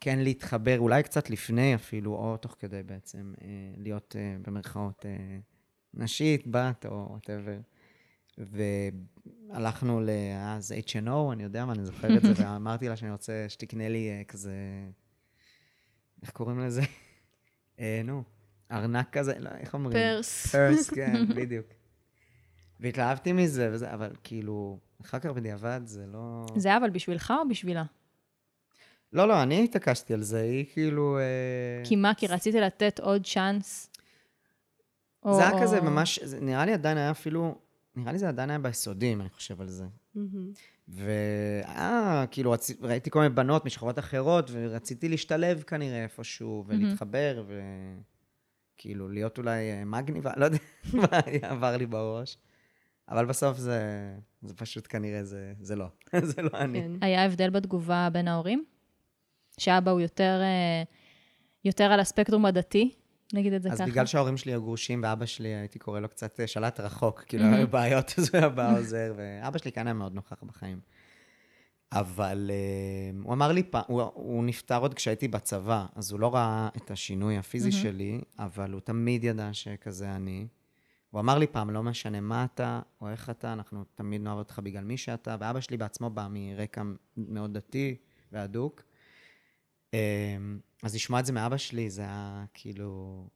[0.00, 5.38] כן להתחבר, אולי קצת לפני אפילו, או תוך כדי בעצם, אה, להיות אה, במרכאות אה,
[5.94, 7.58] נשית, בת או וואטאבר.
[8.38, 13.88] והלכנו לאז H&O, אני יודע מה, אני זוכר את זה, ואמרתי לה שאני רוצה שתקנה
[13.88, 14.52] לי אה, כזה,
[16.22, 16.82] איך קוראים לזה?
[17.80, 18.22] אה, נו,
[18.72, 19.98] ארנק כזה, לא, איך אומרים?
[19.98, 20.46] פרס.
[20.46, 21.66] פרס, כן, בדיוק.
[22.80, 26.46] והתלהבתי מזה, וזה, אבל כאילו, אחר כך בדיעבד זה לא...
[26.56, 27.84] זה אבל בשבילך או בשבילה?
[29.12, 31.18] לא, לא, אני התעקשתי על זה, היא כאילו...
[31.18, 32.14] אה, כי מה?
[32.14, 33.90] כי רציתי לתת עוד צ'אנס?
[35.30, 37.58] זה היה כזה ממש, נראה לי עדיין היה אפילו,
[37.96, 39.84] נראה לי זה עדיין היה ביסודי, אם אני חושב על זה.
[40.88, 47.44] והיה, כאילו, ראיתי כל מיני בנות משכבות אחרות, ורציתי להשתלב כנראה איפשהו, ולהתחבר,
[48.76, 50.58] וכאילו, להיות אולי אה, מגניבה, לא יודע
[50.94, 51.06] מה
[51.42, 52.38] עבר לי בראש.
[53.08, 53.80] אבל בסוף זה,
[54.42, 55.86] זה פשוט כנראה, זה, זה לא.
[56.30, 56.80] זה לא אני.
[56.80, 56.90] כן.
[57.00, 58.64] היה הבדל בתגובה בין ההורים?
[59.58, 60.82] שאבא הוא יותר, אה,
[61.64, 62.94] יותר על הספקטרום הדתי,
[63.32, 63.90] נגיד את זה אז ככה?
[63.90, 67.44] בגלל שההורים שלי היו גרושים, ואבא שלי, הייתי קורא לו קצת אה, שלט רחוק, כאילו,
[67.44, 70.80] היו בעיות, אז הוא היה בא עוזר, ואבא שלי כאן היה מאוד נוכח בחיים.
[71.92, 73.62] אבל uh, הוא אמר לי.
[73.86, 77.72] הוא, הוא נפטר עוד כשהייתי בצבא, אז הוא לא ראה את השינוי הפיזי.
[77.72, 80.46] שלי, אבל הוא תמיד ידע שכזה אני.
[81.10, 84.60] הוא אמר לי פעם, לא משנה מה אתה או איך אתה, אנחנו תמיד נאהב אותך
[84.62, 86.82] בגלל מי שאתה, ואבא שלי בעצמו בא מרקע
[87.16, 87.96] מאוד דתי
[88.32, 88.82] והדוק.
[89.92, 93.27] אמ, אז לשמוע את זה מאבא שלי, זה היה כאילו...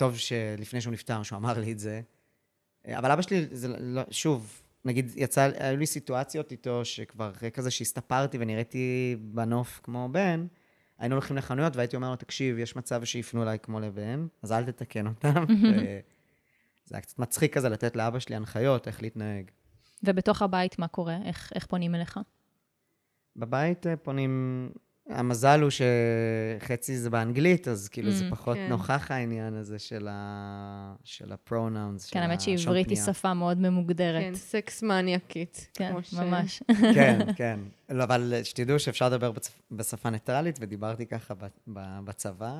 [0.00, 2.00] טוב שלפני שהוא נפטר, שהוא אמר לי את זה.
[2.86, 7.50] אה, אבל אבא שלי, זה לא, שוב, נגיד, יצא, היו לי סיטואציות איתו, שכבר אחרי
[7.50, 10.46] כזה שהסתפרתי ונראיתי בנוף כמו בן,
[10.98, 14.64] היינו הולכים לחנויות והייתי אומר לו, תקשיב, יש מצב שיפנו אליי כמו לבן, אז אל
[14.64, 15.44] תתקן אותם.
[15.48, 16.00] ו-
[16.86, 19.50] זה היה קצת מצחיק כזה לתת לאבא שלי הנחיות איך להתנהג.
[20.02, 21.18] ובתוך הבית, מה קורה?
[21.24, 22.20] איך, איך פונים אליך?
[23.36, 24.70] בבית אה, פונים,
[25.10, 28.66] המזל הוא שחצי זה באנגלית, אז כאילו זה Mm, פחות כן.
[28.68, 32.96] נוכח העניין הזה של ה- של הפרונאונס, של כן, האמת שעברית היא.
[32.96, 34.22] שפה מאוד ממוגדרת.
[34.22, 35.68] כן, סקס מניאקית.
[35.74, 36.62] כן, ש- ממש.
[36.94, 37.60] כן, כן.
[37.88, 42.52] לא, אבל שתדעו שאפשר לדבר בצ- בשפה ניטרלית, ודיברתי ככה ב- ב- בצבא,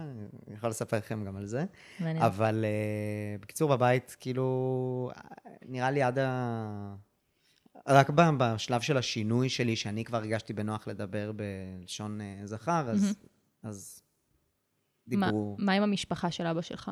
[0.46, 1.64] אני יכול לספר לכם גם על זה.
[2.00, 2.22] מעניין.
[2.24, 5.10] אבל uh, בקיצור, בבית, כאילו,
[5.68, 6.94] נראה לי עד ה...
[7.88, 13.14] רק בשלב של השינוי שלי, שאני כבר הרגשתי בנוח לדבר בלשון uh, זכר, אז,
[13.62, 14.02] אז
[15.06, 15.56] מה, דיברו.
[15.58, 16.90] מה עם המשפחה של אבא שלך?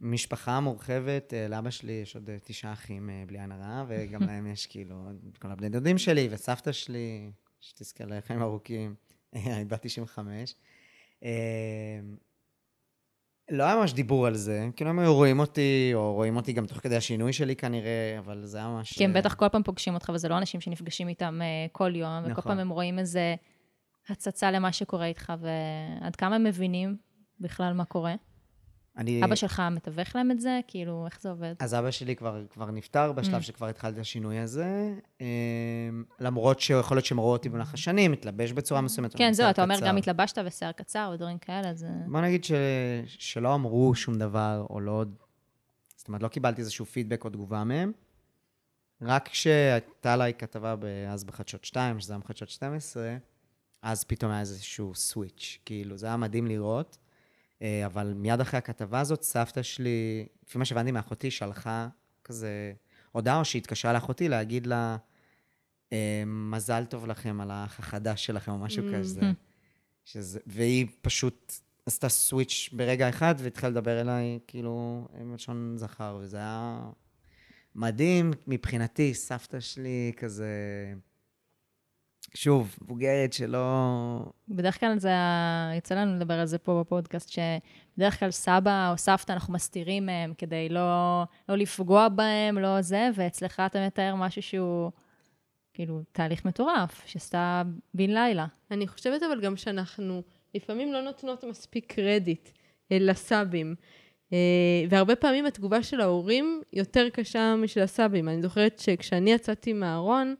[0.00, 4.22] משפחה מורחבת, אה, לאבא שלי יש עוד אה, תשעה אחים אה, בלי עין הרע, וגם
[4.28, 5.08] להם יש כאילו
[5.38, 8.94] כל הבני דודים שלי וסבתא שלי, שתזכה לחיים ארוכים,
[9.34, 10.54] אני בת 95.
[13.50, 16.66] לא היה ממש דיבור על זה, כאילו הם היו רואים אותי, או רואים אותי גם
[16.66, 18.92] תוך כדי השינוי שלי כנראה, אבל זה היה ממש...
[18.92, 21.96] כי הם אה, בטח כל פעם פוגשים אותך, וזה לא אנשים שנפגשים איתם אה, כל
[21.96, 22.42] יום, וכל נכון.
[22.42, 23.34] פעם הם רואים איזה
[24.08, 26.96] הצצה למה שקורה איתך, ועד כמה הם מבינים
[27.40, 28.14] בכלל מה קורה.
[28.96, 29.24] אני...
[29.24, 30.60] אבא שלך מתווך להם את זה?
[30.68, 31.54] כאילו, איך זה עובד?
[31.58, 33.42] אז אבא שלי כבר, כבר נפטר בשלב Mm.
[33.44, 35.26] שכבר התחלתי את השינוי הזה, אמ,
[36.20, 39.10] למרות שיכול להיות שהם ראו אותי במהלך השנים, מתלבש בצורה מסוימת.
[39.10, 39.86] אבל כן, זהו, אתה אומר, קצר.
[39.86, 41.84] גם התלבשת ושיער קצר ודברים כאלה, אז...
[41.84, 42.52] אה, בוא נגיד ש...
[43.06, 45.04] שלא אמרו שום דבר, או לא...
[45.96, 47.92] זאת אומרת, לא קיבלתי איזשהו פידבק או תגובה מהם.
[49.02, 50.74] רק כשהייתה עליי כתבה
[51.08, 53.16] אז בחדשות 2, שזה היה בחדשות 12,
[53.82, 55.58] אז פתאום היה איזשהו סוויץ'.
[55.64, 56.98] כאילו, זה היה מדהים לראות.
[57.62, 61.88] אה, אבל מיד אחרי הכתבה הזאת, סבתא שלי, לפי מה שהבנתי מאחותי, שלחה
[62.24, 62.72] כזה
[63.12, 64.96] הודעה, או שהתקשרה לאחותי להגיד לה,
[65.92, 68.94] אה, מזל טוב לכם על האח החדש שלכם, או משהו Mm.
[68.94, 69.20] כזה.
[70.04, 71.52] שזה, והיא פשוט
[71.86, 76.90] עשתה סוויץ' ברגע אחד והתחילה לדבר אליי, כאילו, עם לשון זכר, וזה היה
[77.74, 80.46] מדהים מבחינתי, סבתא שלי כזה,
[82.34, 84.18] שוב, מבוגרת שלא...
[84.48, 88.98] בדרך כלל זה, ה- יוצא לנו לדבר על זה פה בפודקאסט, שבדרך כלל סבא או
[88.98, 94.42] סבתא, אנחנו מסתירים מהם כדי לא, לא לפגוע בהם, לא זה, ואצלך אתה מתאר משהו
[94.42, 94.90] שהוא
[95.74, 97.62] כאילו תהליך מטורף, שעשתה
[97.94, 98.46] בן לילה.
[98.70, 100.22] אני חושבת אבל גם שאנחנו
[100.54, 102.48] לפעמים לא נותנות מספיק קרדיט
[102.92, 103.74] אה, לסבים.
[104.32, 104.38] אה,
[104.90, 108.28] והרבה פעמים התגובה של ההורים יותר קשה משל הסבים.
[108.28, 110.34] אני זוכרת שכשאני יצאתי מהארון,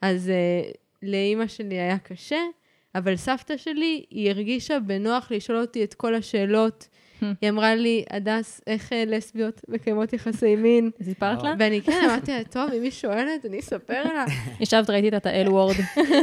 [0.00, 0.70] אז אה,
[1.02, 2.40] לאימא שלי היה קשה,
[2.94, 6.88] אבל סבתא שלי, היא הרגישה בנוח לשאול אותי את כל השאלות.
[7.40, 10.90] היא אמרה לי, הדס, איך אה, לסביות מקיימות יחסי מין?
[11.04, 11.54] סיפרת לה?
[11.58, 14.24] ואני כן אמרתי לה, טוב, אם היא שואלת, אני אספר לה.
[14.60, 15.74] ישבת, ראיתי את האל וורד.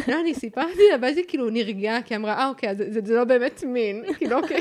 [0.07, 3.13] לא, אני סיפרתי לה, ואז היא כאילו נרגעה, כי היא אמרה, אה, אוקיי, זה, זה
[3.15, 4.03] לא באמת מין.
[4.17, 4.59] כאילו, אוקיי,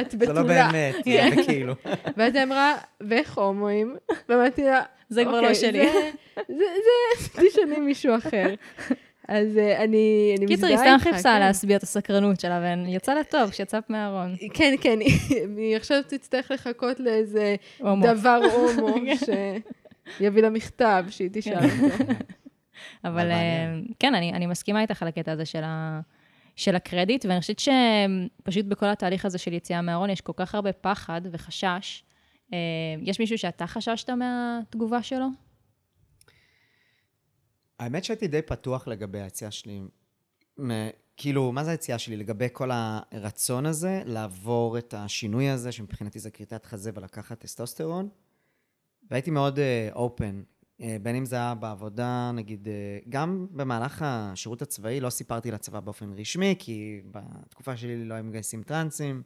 [0.00, 0.42] את זה בתולה.
[0.42, 1.30] לא באמת, כן.
[1.36, 1.74] זה כאילו.
[2.16, 3.96] ואז היא אמרה, ואיך הומואים?
[4.28, 6.10] ואמרתי לה, זה כבר "אוקיי, לא שלי." זה,
[6.48, 6.64] זה,
[7.18, 8.54] זה, תשאלי מישהו אחר.
[9.28, 10.98] אז אה, אני, אני קיצר, מזדהה היא.
[10.98, 11.38] סתם חיפשה כן.
[11.40, 14.34] להשביע את הסקרנות שלה, ויצא לה טוב כשיצאת מהארון.
[14.54, 17.56] כן, כן, היא- עכשיו תצטרך לחכות לאיזה.
[18.02, 18.94] דבר הומו
[20.18, 22.04] שיביא לה מכתב שהיא תשאל אותו.
[23.04, 23.30] אבל.
[23.30, 23.36] אה,
[23.98, 26.00] כן, אני, אני מסכימה איתך על הקטע הזה של, ה,
[26.56, 30.72] של הקרדיט, ואני חושבת שפשוט בכל התהליך הזה של יציאה מהארון יש כל כך הרבה
[30.72, 32.02] פחד וחשש.
[32.52, 32.58] אה,
[33.02, 35.26] יש מישהו שאתה חששת מהתגובה שלו?
[37.78, 39.80] האמת שהייתי די פתוח לגבי היציאה שלי.
[41.16, 42.16] כאילו, מה זה היציאה שלי?
[42.16, 48.08] לגבי כל הרצון הזה, לעבור את השינוי הזה, שמבחינתי זה כריתת חזה ולקחת טסטוסטרון.
[49.10, 49.58] והייתי מאוד
[49.92, 50.42] אופן,
[50.80, 52.70] uh, בין אם זה היה בעבודה, נגיד, uh,
[53.08, 58.62] גם במהלך השירות הצבאי, לא סיפרתי לצבא באופן רשמי, כי בתקופה שלי לא היו מגייסים
[58.62, 59.22] טרנסים.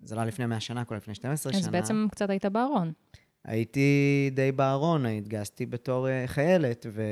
[0.00, 1.60] זה לא היה לפני 100 שנה, כל לפני 12 שנה.
[1.60, 2.92] אז בעצם קצת היית בארון.
[3.46, 7.02] הייתי די בארון, התגייסתי בתור uh, חיילת, ו...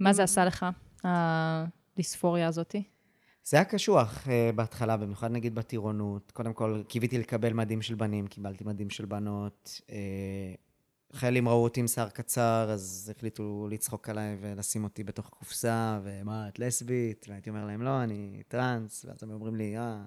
[0.00, 0.66] מה זה עשה לך,
[1.04, 2.82] הדיספוריה הזאתי?
[3.44, 6.32] זה היה קשוח uh, בהתחלה, במיוחד נגיד בטירונות.
[6.32, 9.80] קודם כל, קיוויתי לקבל מדים של בנים, קיבלתי מדים של בנות.
[9.86, 9.92] Uh,
[11.12, 16.48] חיילים ראו אותי עם שיער קצר, אז החליטו לצחוק עליי ולשים אותי בתוך קופסה, ומה,
[16.48, 17.26] את לסבית?
[17.28, 19.04] והייתי אומר להם, לא, אני טראנס.
[19.08, 20.02] ואז הם אומרים לי, אה,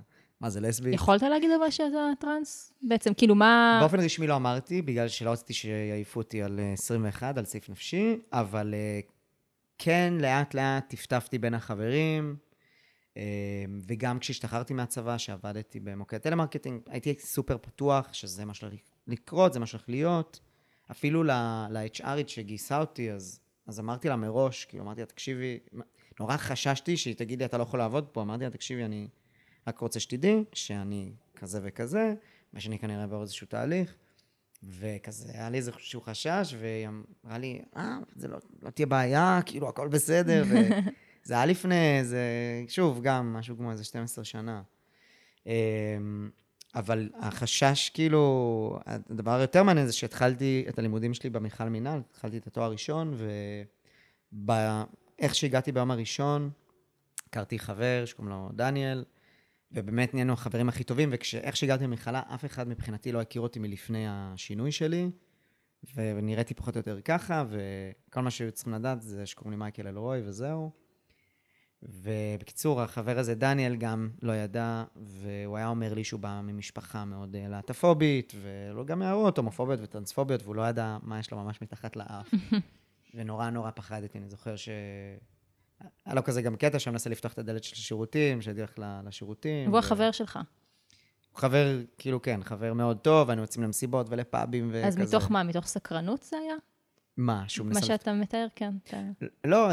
[0.46, 0.94] מה זה לסבית?
[0.94, 2.74] יכולת להגיד אבל שאתה טראנס?
[2.82, 3.78] בעצם, כאילו, מה...
[3.82, 8.18] באופן רשמי לא אמרתי, בגלל שלא רציתי שיעיפו אותי על אה, 21, על סעיף נפשי,
[8.34, 9.00] אבל אה,
[9.78, 12.36] כן, לאט-לאט טפטפתי בין החברים,
[13.18, 13.24] אה,
[13.88, 19.66] וגם כשהשתחררתי מהצבא, שעבדתי במוקד טלמרקטינג, הייתי סופר פתוח, שזה מה שהולך לקרות, זה מה
[19.66, 20.40] שהולך להיות.
[20.92, 25.60] אפילו ל-HRית שגייסה אותי, אז, אז אמרתי לה מראש, כאילו, אמרתי לה, תקשיבי,
[26.20, 29.08] נורא חששתי שהיא תגיד לי, אתה לא יכול לעבוד פה, אמרתי לה, תקשיבי, אני
[29.68, 32.14] רק רוצה שתדעי שאני כזה וכזה,
[32.54, 33.96] ושאני כנראה אעבור איזשהו תהליך.
[34.64, 39.70] וכזה, היה לי איזשהו חשש, והיא אמרה לי, אה, זה לא, לא תהיה בעיה, כאילו,
[39.70, 42.20] הכל בסדר, וזה היה לפני איזה,
[42.68, 44.62] שוב, גם משהו כמו איזה 12 שנה.
[45.46, 45.52] אמ,
[46.76, 52.48] אבל החשש, כאילו, הדבר היותר מעניין זה שהתחלתי את הלימודים שלי במיכל מינהל, התחלתי את
[52.48, 53.14] התואר הראשון,
[54.34, 56.50] ואיך שהגעתי ביום הראשון,
[57.28, 59.04] הכרתי חבר שקוראים לו דניאל,
[59.76, 64.06] ובאמת נהיינו החברים הכי טובים, ואיך שהגעתי למכללה, אף אחד מבחינתי לא הכיר אותי מלפני
[64.10, 65.10] השינוי שלי,
[65.96, 70.22] ונראיתי פחות או יותר ככה, וכל מה שהיו צריכים לדעת זה שקוראים לי מייקל אלרוי
[70.26, 70.72] וזהו.
[71.84, 77.36] ובקיצור, החבר הזה, דניאל, גם לא ידע, והוא היה אומר לי שהוא בא ממשפחה מאוד
[77.36, 81.96] אה, להט"פובית, ולא גם הערות הומופוביות וטרנספוביות, והוא לא ידע מה יש לו ממש מתחת
[81.96, 82.34] לאף.
[83.16, 84.70] ונורא נורא פחדתי, אני זוכר ש...
[86.06, 89.70] היה לו כזה גם קטע שהוא מנסה לפתוח את הדלת של השירותים, הולך ל- לשירותים.
[89.70, 90.40] והוא ו- החבר שלך.
[91.32, 94.88] הוא חבר, כאילו כן, חבר מאוד טוב, היינו יוצאים למסיבות ולפאבים וכזה.
[94.88, 95.44] אז מתוך מה?
[95.44, 96.56] מתוך סקרנות זה היה?
[97.18, 97.86] מה, שהוא מה מנסה...
[97.86, 98.74] שאתה מתאר, כן.
[99.46, 99.70] לא,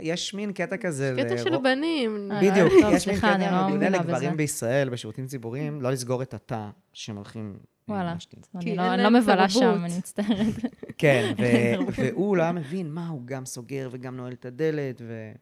[0.00, 1.14] יש מין קטע כזה...
[1.18, 2.32] קטע של בנים.
[2.32, 4.36] אה, בדיוק, טוב, יש מין סליחה, אני קטע לא מגונה מבינה לגברים בזה.
[4.36, 7.58] בישראל, בשירותים ציבוריים, לא לסגור את התא שהם הולכים
[7.90, 8.12] וואלה.
[8.54, 9.48] אני כי לא- אני לא מבלה.
[9.48, 10.54] שם, אני מצטערת.
[10.98, 11.34] כן,
[11.96, 15.32] והוא לא היה מבין מה, הוא גם סוגר וגם נועל את הדלת, ו...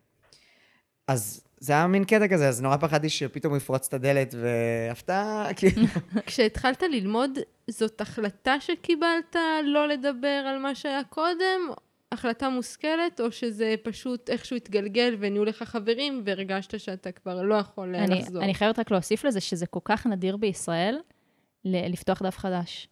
[1.08, 5.48] אז זה היה מין קטע כזה, אז נורא פחדתי שפתאום הוא יפרוץ את הדלת, והפתעה,
[5.56, 5.86] כאילו...
[6.26, 7.38] כשהתחלת ללמוד,
[7.70, 11.60] זאת החלטה שקיבלת לא לדבר על מה שהיה קודם?
[12.12, 17.94] החלטה מושכלת, או שזה פשוט איכשהו התגלגל ונהיו לך חברים והרגשת שאתה כבר לא יכול
[17.94, 18.42] אה, אני, לחזור?
[18.42, 20.98] אני חייבת רק להוסיף לזה שזה כל כך נדיר בישראל
[21.88, 22.88] לפתוח דף חדש.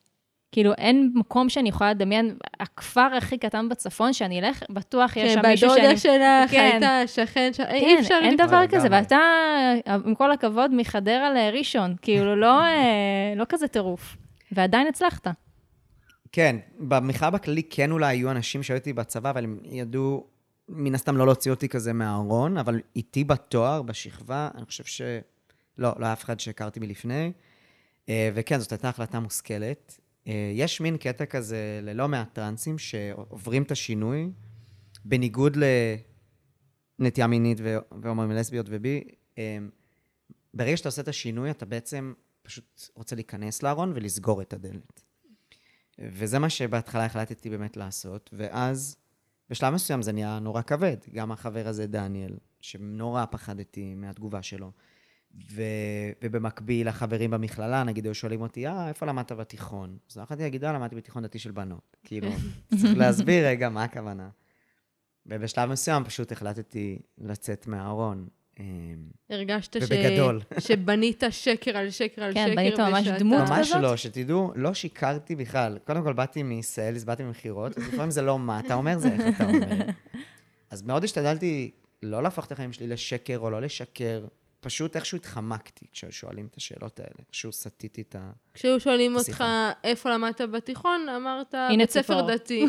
[0.52, 5.42] כאילו, אין מקום שאני יכולה לדמיין, הכפר הכי קטן בצפון, שאני אלך, בטוח יש כן,
[5.42, 5.80] שם מישהו שאני...
[5.80, 6.80] בדודה שלך, כן.
[6.82, 8.18] היית שכן שם, אי כן, אפשר...
[8.22, 8.46] אין לקרוא.
[8.46, 8.66] דבר.
[8.66, 9.18] כזה, ואתה,
[9.86, 14.16] עם כל הכבוד, מחדרה לראשון, כאילו, לא, אה, לא כזה טירוף.
[14.52, 15.26] ועדיין הצלחת.
[16.32, 20.26] כן, במחאה בכללי כן אולי היו אנשים שהיו איתי בצבא, אבל הם ידעו,
[20.68, 25.02] מן הסתם לא להוציא אותי כזה מהארון, אבל איתי בתואר, בשכבה, אני חושב ש...
[25.78, 27.32] לא, לא היה אף אחד שהכרתי מלפני.
[28.08, 30.00] אה, וכן, זאת הייתה החלטה מושכלת.
[30.26, 34.30] אה, יש מין קטע כזה ללא מעט טרנסים שעוברים את השינוי,
[35.04, 35.56] בניגוד
[36.98, 37.58] לנטייה מינית
[38.02, 39.04] והומואים לסביות ובי.
[39.38, 39.58] אה,
[40.54, 45.02] ברגע שאתה עושה את השינוי, אתה בעצם פשוט רוצה להיכנס לארון ולסגור את הדלת.
[45.98, 48.96] וזה מה שבהתחלה החלטתי באמת לעשות, ואז
[49.50, 50.96] בשלב מסוים זה נהיה נורא כבד.
[51.14, 54.72] גם החבר הזה, דניאל, שנורא פחדתי מהתגובה שלו.
[55.50, 55.62] ו...
[56.24, 59.98] ובמקביל, החברים במכללה, נגיד, היו שואלים אותי, אה, איפה למדת בתיכון?
[60.10, 61.96] אז לא יכולתי להגיד, אה, למדתי בתיכון דתי של בנות.
[62.04, 62.28] כאילו,
[62.80, 64.28] צריך להסביר רגע מה הכוונה.
[65.26, 68.28] ובשלב מסוים פשוט החלטתי לצאת מהארון.
[68.60, 68.64] אמ,
[69.30, 69.84] הרגשת ש...
[69.84, 70.40] ובגדול.
[70.58, 72.56] שבנית שקר על שקר על כן, שקר.
[72.56, 73.82] בנית ממש דמות ממש כזאת?
[73.82, 75.78] לא, שתדעו, לא שיקרתי בכלל.
[75.84, 79.36] קודם כל, באתי מסיילס, באתי ממכירות, אז לפעמים זה לא מה אתה אומר, זה איך
[79.36, 79.66] אתה אומר.
[80.70, 81.70] אז מאוד השתדלתי
[82.02, 84.24] לא להפוך את החיים שלי לשקר או לא לשקר,
[84.60, 88.30] פשוט איכשהו התחמקתי כששואלים את השאלות האלה, איכשהו סטיתי את ה...
[88.54, 89.44] כשהיו שואלים אותך.
[89.84, 92.26] איפה למדת בתיכון, אמרת, בית ספר.
[92.34, 92.66] דתי.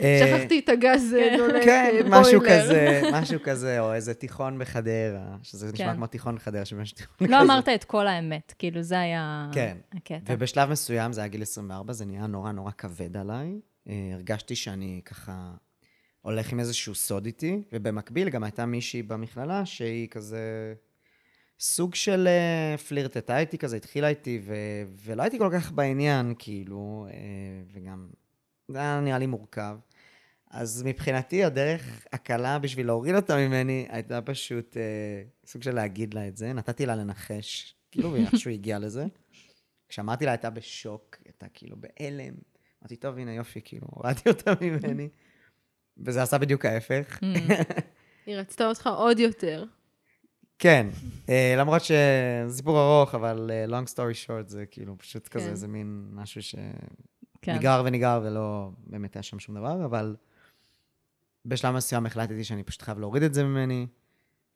[0.00, 2.40] אה, שכחתי את הגז דולק, כן, אה, משהו.
[2.40, 5.96] כזה, משהו כזה, או איזה תיכון בחדרה, שזה נשמע כן.
[5.96, 7.44] כמו תיכון בחדרה, שבאמת תיכון לא כזה.
[7.44, 9.76] אמרת את כל האמת, כאילו, זה היה כן.
[9.92, 10.34] הקטע.
[10.34, 13.60] ובשלב מסוים, זה היה גיל 24, זה נהיה נורא נורא כבד עליי.
[13.88, 15.50] אה, הרגשתי שאני ככה
[16.24, 20.74] הולך עם איזשהו סוד איתי, ובמקביל גם הייתה מישהי במכללה שהיא כזה
[21.60, 24.54] סוג של אה, פלירטטה איתי כזה, התחילה איתי, ו...
[25.04, 27.14] ולא הייתי כל כך בעניין, כאילו, אה,
[27.72, 28.08] וגם
[28.68, 29.76] זה היה נראה לי מורכב.
[30.50, 36.28] אז מבחינתי, הדרך הקלה בשביל להוריד אותה ממני, הייתה פשוט אה, סוג של להגיד לה
[36.28, 36.52] את זה.
[36.52, 39.06] נתתי לה לנחש, כאילו, והיא איכשהו הגיעה לזה.
[39.88, 42.34] כשאמרתי לה, הייתה בשוק, הייתה כאילו בהלם.
[42.82, 45.08] אמרתי, טוב, הנה יופי, כאילו, הורדתי אותה ממני.
[45.98, 47.18] וזה עשה בדיוק ההפך.
[47.22, 47.52] Mm.
[48.26, 49.64] היא רצתה אותך עוד יותר.
[50.58, 50.86] כן,
[51.28, 55.38] אה, למרות שזה סיפור ארוך, אבל אה, long story short זה כאילו פשוט כן.
[55.38, 56.40] כזה, זה מין משהו
[57.42, 57.52] כן.
[57.52, 60.16] שניגר וניגר ולא באמת היה שם שום דבר, אבל
[61.46, 63.86] בשלב מסוים החלטתי שאני פשוט חייב להוריד את זה ממני,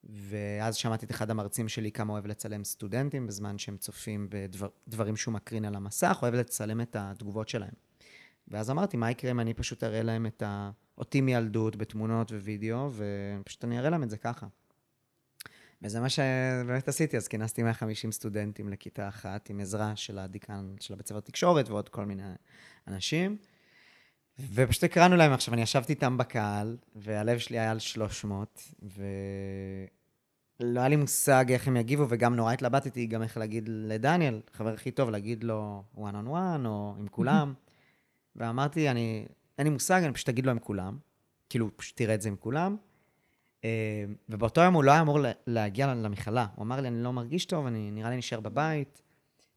[0.05, 5.35] ואז שמעתי את אחד המרצים שלי כמה אוהב לצלם סטודנטים בזמן שהם צופים בדברים שהוא
[5.35, 7.75] מקרין על המסך, אוהב לצלם את התגובות שלהם.
[8.49, 10.71] ואז אמרתי, מה יקרה אם אני פשוט אראה להם את ה...
[10.99, 14.47] אותי מילדות בתמונות ווידאו, ופשוט אני אראה להם את זה ככה.
[15.83, 20.95] וזה מה שבאמת עשיתי, אז כינסתי 150 סטודנטים לכיתה אחת, עם עזרה של הדיקן של
[20.95, 22.23] הבית ספר תקשורת ועוד כל מיני
[22.89, 23.37] אנשים.
[24.55, 28.63] ופשוט הקראנו להם, עכשיו אני ישבתי איתם בקהל, והלב שלי היה על 300,
[30.61, 34.75] ולא היה לי מושג איך הם יגיבו, וגם נורא התלבטתי גם איך להגיד לדניאל, חבר
[34.75, 37.55] הכי טוב, להגיד לו one on one, או עם כולם.
[38.37, 39.27] ואמרתי, אני,
[39.59, 40.99] אין לי מושג, אני פשוט אגיד לו עם כולם.
[41.49, 42.77] כאילו, פשוט תראה את זה עם כולם.
[43.65, 46.47] אה, ובאותו יום הוא לא היה אמור לה- להגיע למכללה.
[46.55, 49.03] הוא אמר לי, אני לא מרגיש טוב, אני נראה לי נשאר בבית.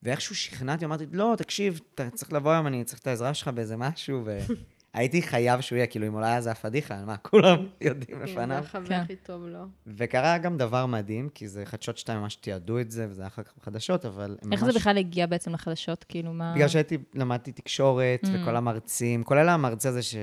[0.04, 3.78] ואיכשהו שכנעתי, אמרתי, לא, תקשיב, אתה צריך לבוא היום, אני צריך את העזרה שלך באיזה
[3.78, 4.24] משהו,
[4.96, 8.32] והייתי חייב שהוא יהיה, כאילו, אם אולי היה זה הפדיחה, מה, כולם יודעים כן, זה
[8.32, 8.58] לפניו.
[8.58, 8.94] החבר כן.
[9.00, 9.64] הכי טוב לו.
[9.88, 13.44] וקרה גם דבר מדהים, כי זה חדשות שתיים ממש תיעדו את זה, וזה היה אחר
[13.44, 14.74] כך בחדשות, אבל איך ממש...
[14.74, 16.04] זה בכלל הגיע בעצם לחדשות?
[16.10, 16.54] כאילו, מה...
[16.56, 18.28] בגלל שהייתי, למדתי תקשורת, Mm.
[18.34, 20.16] וכל המרצים, כולל המרצה הזה ש...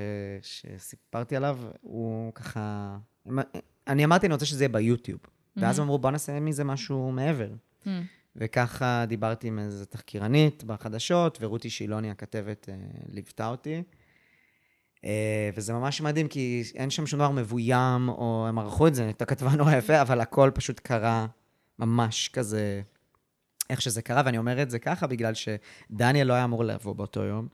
[0.42, 2.96] שסיפרתי עליו, הוא ככה...
[3.86, 5.20] אני אמרתי, אני רוצה שזה יהיה ביוטיוב.
[5.56, 5.80] ואז Mhm.
[5.80, 7.48] הם אמרו, בוא נעשה מזה משהו מעבר.
[7.84, 7.88] Mm.
[8.36, 12.74] וככה דיברתי עם איזו תחקירנית בחדשות, ורותי שילוני, הכתבת, אה,
[13.08, 13.82] ליוותה אותי.
[15.04, 19.04] אה, וזה ממש מדהים, כי אין שם שום דבר מבוים, או הם ערכו את זה,
[19.04, 21.26] הייתה כתבה נורא יפה, אבל הכל פשוט קרה
[21.78, 22.82] ממש כזה,
[23.70, 27.22] איך שזה קרה, ואני אומר את זה ככה, בגלל שדניאל לא היה אמור לבוא באותו
[27.22, 27.48] יום,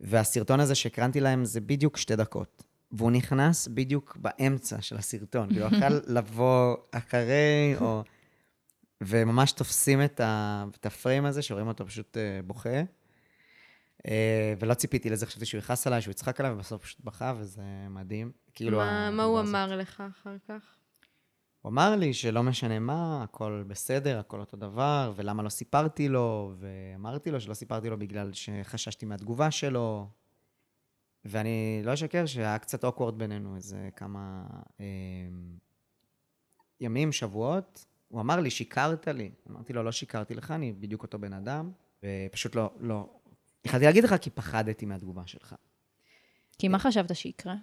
[0.00, 2.62] והסרטון הזה שהקרנתי להם זה בדיוק שתי דקות.
[2.92, 8.02] והוא נכנס בדיוק באמצע של הסרטון, כאילו, הוא יכול לבוא אחרי, או...
[9.00, 10.64] וממש תופסים את, ה...
[10.80, 12.82] את הפריים הזה, שרואים אותו פשוט uh, בוכה.
[14.06, 14.08] Uh,
[14.60, 18.32] ולא ציפיתי לזה, חשבתי שהוא יכעס עליי, שהוא יצחק עליי, ובסוף פשוט בכה, וזה מדהים.
[18.54, 19.54] כאילו, מה- הוא הזאת.
[19.54, 20.76] אמר לך אחר כך?
[21.62, 26.54] הוא אמר לי שלא משנה מה, הכל בסדר, הכל אותו דבר, ולמה לא סיפרתי לו,
[26.58, 30.08] ואמרתי לו שלא סיפרתי לו בגלל שחששתי מהתגובה שלו.
[31.24, 34.46] ואני לא אשקר שהיה קצת אוקוורד בינינו איזה כמה
[34.80, 34.84] אה,
[36.80, 37.84] ימים, שבועות.
[38.08, 39.30] הוא אמר לי, שיקרת לי.
[39.50, 41.70] אמרתי לו, לא שיקרתי לך, אני בדיוק אותו בן אדם,
[42.04, 43.08] ופשוט לא, לא
[43.66, 45.54] יכלתי להגיד לך כי פחדתי מהתגובה שלך.
[46.58, 47.54] כי מה חשבת שיקרה?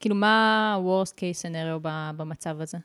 [0.00, 1.78] כאילו, מה ה-Worst case scenario
[2.16, 2.78] במצב הזה?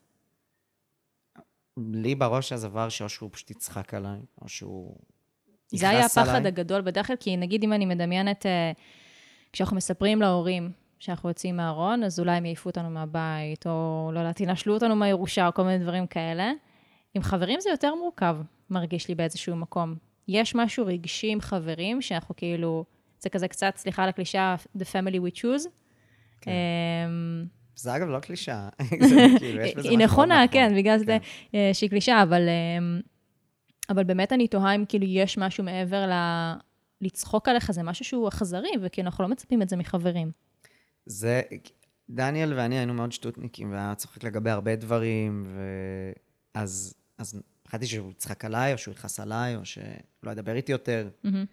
[1.77, 4.95] לי בראש אז עבר שאו שהוא פשוט יצחק עליי, או שהוא
[5.67, 6.47] זה היה יכעס הפחד עליי.
[6.47, 8.71] הגדול בדרך כלל, כי נגיד אם אני מדמיינת, אה,
[9.53, 14.39] כשאנחנו מספרים להורים שאנחנו יוצאים מהארון, אז אולי הם יעיפו אותנו מהבית, או לא יודעת,
[14.39, 16.51] ינשלו אותנו מהירושה, או כל מיני דברים כאלה.
[17.13, 18.37] עם חברים זה יותר מורכב,
[18.69, 19.95] מרגיש לי באיזשהו מקום.
[20.27, 22.85] יש משהו רגשי עם חברים, שאנחנו כאילו,
[23.19, 25.67] זה כזה קצת, סליחה על הקלישאה, The family we choose.
[26.41, 26.51] כן.
[26.51, 27.45] אמ,
[27.75, 28.69] זה אגב לא קלישאה.
[29.39, 30.77] כאילו, היא נכונה, מאוד כן, נכון.
[30.77, 31.17] בגלל זה כן.
[31.55, 32.99] אה, שהיא קלישאה, אבל, אה,
[33.89, 36.13] אבל באמת אני תוהה אם כאילו יש משהו מעבר ל...
[37.01, 40.31] לצחוק עליך, זה משהו שהוא אכזרי, וכאילו אנחנו לא מצפים את זה מחברים.
[41.05, 41.41] זה,
[42.09, 45.47] דניאל ואני היינו מאוד שטותניקים, והיה צוחק לגבי הרבה דברים,
[46.55, 47.41] ואז אז
[47.73, 49.83] פחדתי שהוא יצחק עליי, או שהוא יכעס עליי, או שהוא
[50.23, 51.09] לא ידבר איתי יותר.
[51.23, 51.45] מהמם.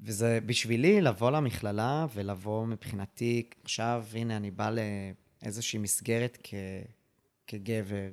[0.00, 4.70] וזה בשבילי לבוא למכללה ולבוא מבחינתי, עכשיו, הנה, אני בא
[5.42, 6.54] לאיזושהי מסגרת כ,
[7.46, 8.10] כגבר,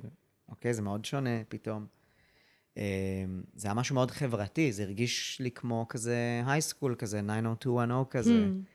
[0.48, 0.74] אוקיי?
[0.74, 1.86] זה מאוד שונה פתאום.
[2.78, 8.30] אה, זה היה משהו מאוד חברתי, זה הרגיש לי כמו כזה הייסקול כזה, 90210 כזה.
[8.30, 8.68] Hmm.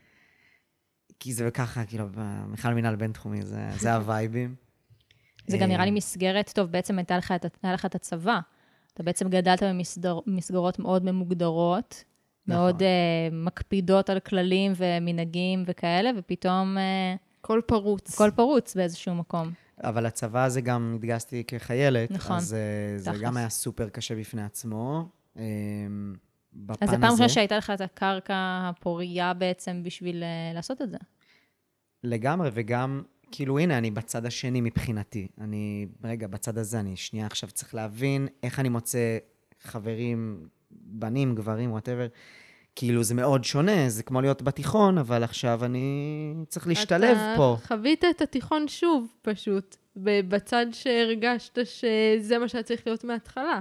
[1.19, 2.07] כי זה ככה, כאילו,
[2.53, 4.55] בכלל מינהל בינתחומי, זה, זה הווייבים.
[5.47, 8.39] זה אה, גם נראה לי מסגרת, טוב, בעצם הייתה לך, את- היה לך את הצבא.
[8.93, 9.63] אתה בעצם גדלת
[10.25, 12.03] במסגרות מאוד ממוגדרות,
[12.47, 12.61] נכון.
[12.61, 12.85] מאוד uh,
[13.31, 16.81] מקפידות על כללים ומנהגים וכאלה, ופתאום uh,
[17.39, 18.13] הכל פרוץ.
[18.13, 19.51] הכל פרוץ באיזשהו מקום.
[19.83, 23.11] אבל הצבא הזה גם התגייסתי כחיילת, נכון, אז אה, זה.
[23.21, 25.09] גם היה סופר קשה בפני עצמו.
[25.37, 25.43] אה,
[26.53, 28.35] בפן אז זו פעם ראשונה שהייתה לך את הקרקע
[28.69, 30.97] הפורייה בעצם בשביל uh, לעשות את זה.
[32.03, 33.03] לגמרי, וגם,
[33.35, 35.27] כאילו, הנה, אני בצד השני מבחינתי.
[35.41, 39.17] אני, רגע, בצד הזה, אני שנייה עכשיו צריך להבין איך אני מוצא
[39.61, 42.07] חברים, בנים, גברים, whatever.
[42.75, 47.55] כאילו, זה מאוד שונה, זה כמו להיות בתיכון, אבל עכשיו אני צריך להשתלב פה.
[47.59, 53.59] אתה חווית את התיכון שוב, פשוט, בצד שהרגשת שזה מה שהיה צריך להיות מההתחלה.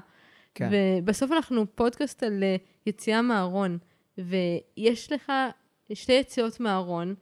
[0.54, 0.70] כן.
[0.72, 2.56] ובסוף אנחנו פודקאסט על אה,
[2.86, 3.78] יציאה מהארון,
[4.18, 5.32] ויש לך
[5.94, 7.14] שתי יציאות מהארון,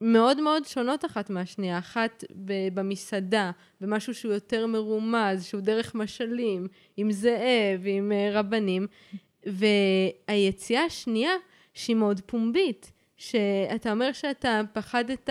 [0.00, 1.78] מאוד מאוד שונות אחת מהשנייה.
[1.78, 2.24] אחת
[2.74, 8.86] במסעדה, במשהו שהוא יותר מרומז, שהוא דרך משלים, עם זאב, עם אה, רבנים,
[9.46, 11.32] והיציאה השנייה,
[11.74, 15.30] שהיא מאוד פומבית, שאתה אומר שאתה פחדת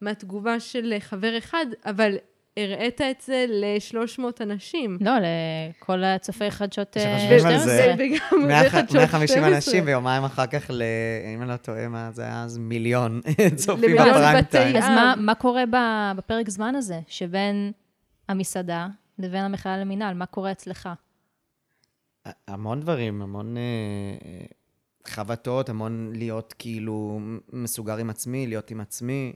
[0.00, 2.16] מהתגובה של חבר אחד, אבל
[2.58, 4.98] הראית את זה ל-300 אנשים.
[5.00, 7.64] לא, לכל הצופי חדשות אה, שחושבים על 12.
[7.66, 7.94] זה.
[7.98, 9.56] וגם מאה- בחדשות 150 12.
[9.56, 10.82] אנשים, ויומיים אחר כך, ל...
[11.34, 12.58] אם אני לא טועה, מה זה היה אז?
[12.58, 13.20] מיליון
[13.56, 14.76] צופים בפריים טיים.
[14.76, 15.64] אז מה, מה קורה
[16.16, 17.72] בפרק זמן הזה, שבין
[18.28, 18.86] המסעדה
[19.18, 20.14] לבין המכללה למינהל?
[20.14, 20.88] מה קורה אצלך?
[22.48, 23.62] המון דברים, המון אה,
[24.24, 24.44] אה,
[25.06, 27.20] חבטות, המון להיות כאילו
[27.52, 29.32] מסוגר עם עצמי, להיות עם עצמי.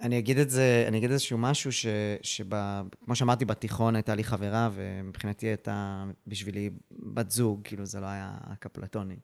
[0.00, 1.86] אני אגיד את זה, אני אגיד איזשהו משהו ש,
[2.22, 2.46] שב...
[3.04, 8.38] כמו שאמרתי, בתיכון הייתה לי חברה, ומבחינתי הייתה בשבילי בת זוג, כאילו זה לא היה
[8.50, 9.16] רק אפלטוני.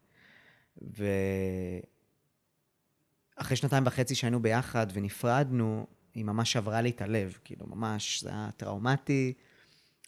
[3.37, 8.31] ואחרי שנתיים וחצי שהיינו ביחד ונפרדנו, היא ממש שברה לי את הלב, כאילו ממש, זה
[8.31, 9.33] היה טראומטי.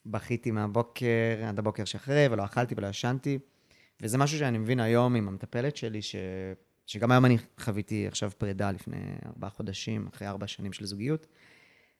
[0.05, 3.39] בכיתי מהבוקר עד הבוקר שאחרי, ולא אכלתי ולא ישנתי.
[4.01, 6.15] וזה משהו שאני מבין היום עם המטפלת שלי, ש...
[6.89, 11.27] שגם היום אני חוויתי עכשיו פרידה לפני ארבעה חודשים, אחרי ארבע שנים של זוגיות,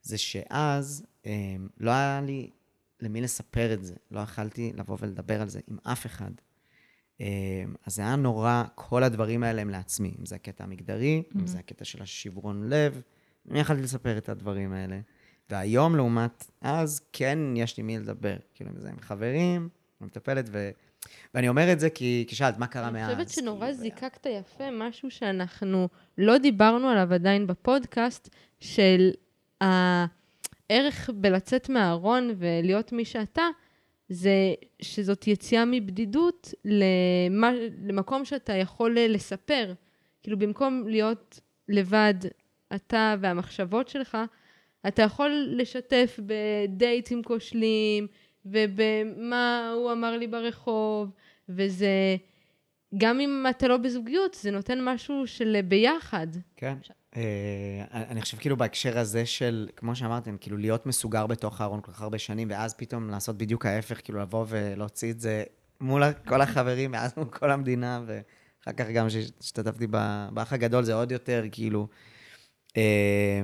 [0.02, 2.50] זה שאז אה, לא היה לי
[3.00, 3.94] למי לספר את זה.
[4.12, 6.32] לא יכלתי לבוא ולדבר על זה עם אף אחד.
[7.22, 10.16] אה, אז זה היה נורא, כל הדברים האלה הם לעצמי.
[10.20, 13.02] אם זה הקטע המגדרי, אם זה הקטע של השברון לב,
[13.52, 15.00] אני יכלתי לספר את הדברים האלה.
[15.50, 18.38] והיום, לעומת אז, כן יש לי מי לדבר.
[18.54, 19.70] כאילו, אם זה עם חברים,
[20.02, 20.70] עם מטפלת, ו...
[21.34, 23.10] ואני אומר את זה כי, כי שאלת, מה קרה מאז?
[23.10, 25.88] אני חושבת שנורא כאילו, זיקקת יפה משהו שאנחנו
[26.18, 28.30] לא דיברנו עליו עדיין בפודקאסט,
[28.60, 29.12] של
[29.62, 33.44] הערך בלצאת מהארון ולהיות מי שאתה,
[34.10, 37.52] זה שזאת יציאה מבדידות למה,
[37.86, 39.74] למקום שאתה יכול לספר.
[40.24, 41.40] כאילו, במקום להיות
[41.70, 42.14] לבד,
[42.76, 44.18] אתה והמחשבות שלך,
[44.88, 48.08] אתה יכול לשתף בדייטים כושלים,
[48.46, 51.10] ובמה הוא אמר לי ברחוב,
[51.50, 52.18] וזה,
[52.98, 56.28] גם אם אתה לא בזוגיות, זה נותן משהו של ביחד.
[56.56, 56.78] כן.
[57.16, 61.92] אה, אני חושב כאילו בהקשר הזה של, כמו שאמרתם, כאילו להיות מסוגר בתוך הארון כל
[61.92, 65.44] כך הרבה שנים, ואז פתאום לעשות בדיוק ההפך, כאילו לבוא ולהוציא את זה
[65.82, 69.88] מול כל החברים, ואז מול כל המדינה, ואחר כך גם כשהשתתפתי
[70.34, 71.88] באח הגדול, זה עוד יותר, כאילו...
[72.78, 73.42] אה,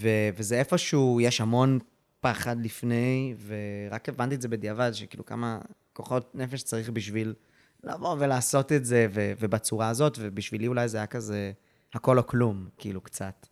[0.00, 1.78] ו- וזה איפשהו, יש המון
[2.24, 5.58] פחד לפני, ורק הבנתי את זה בדיעבד, שכאילו כמה
[5.92, 7.34] כוחות נפש צריך בשביל
[7.84, 11.52] לבוא ולעשות את זה, ו- ובצורה הזאת, ובשבילי אולי זה היה כזה
[11.94, 13.46] הכל או כלום, כאילו, קצת.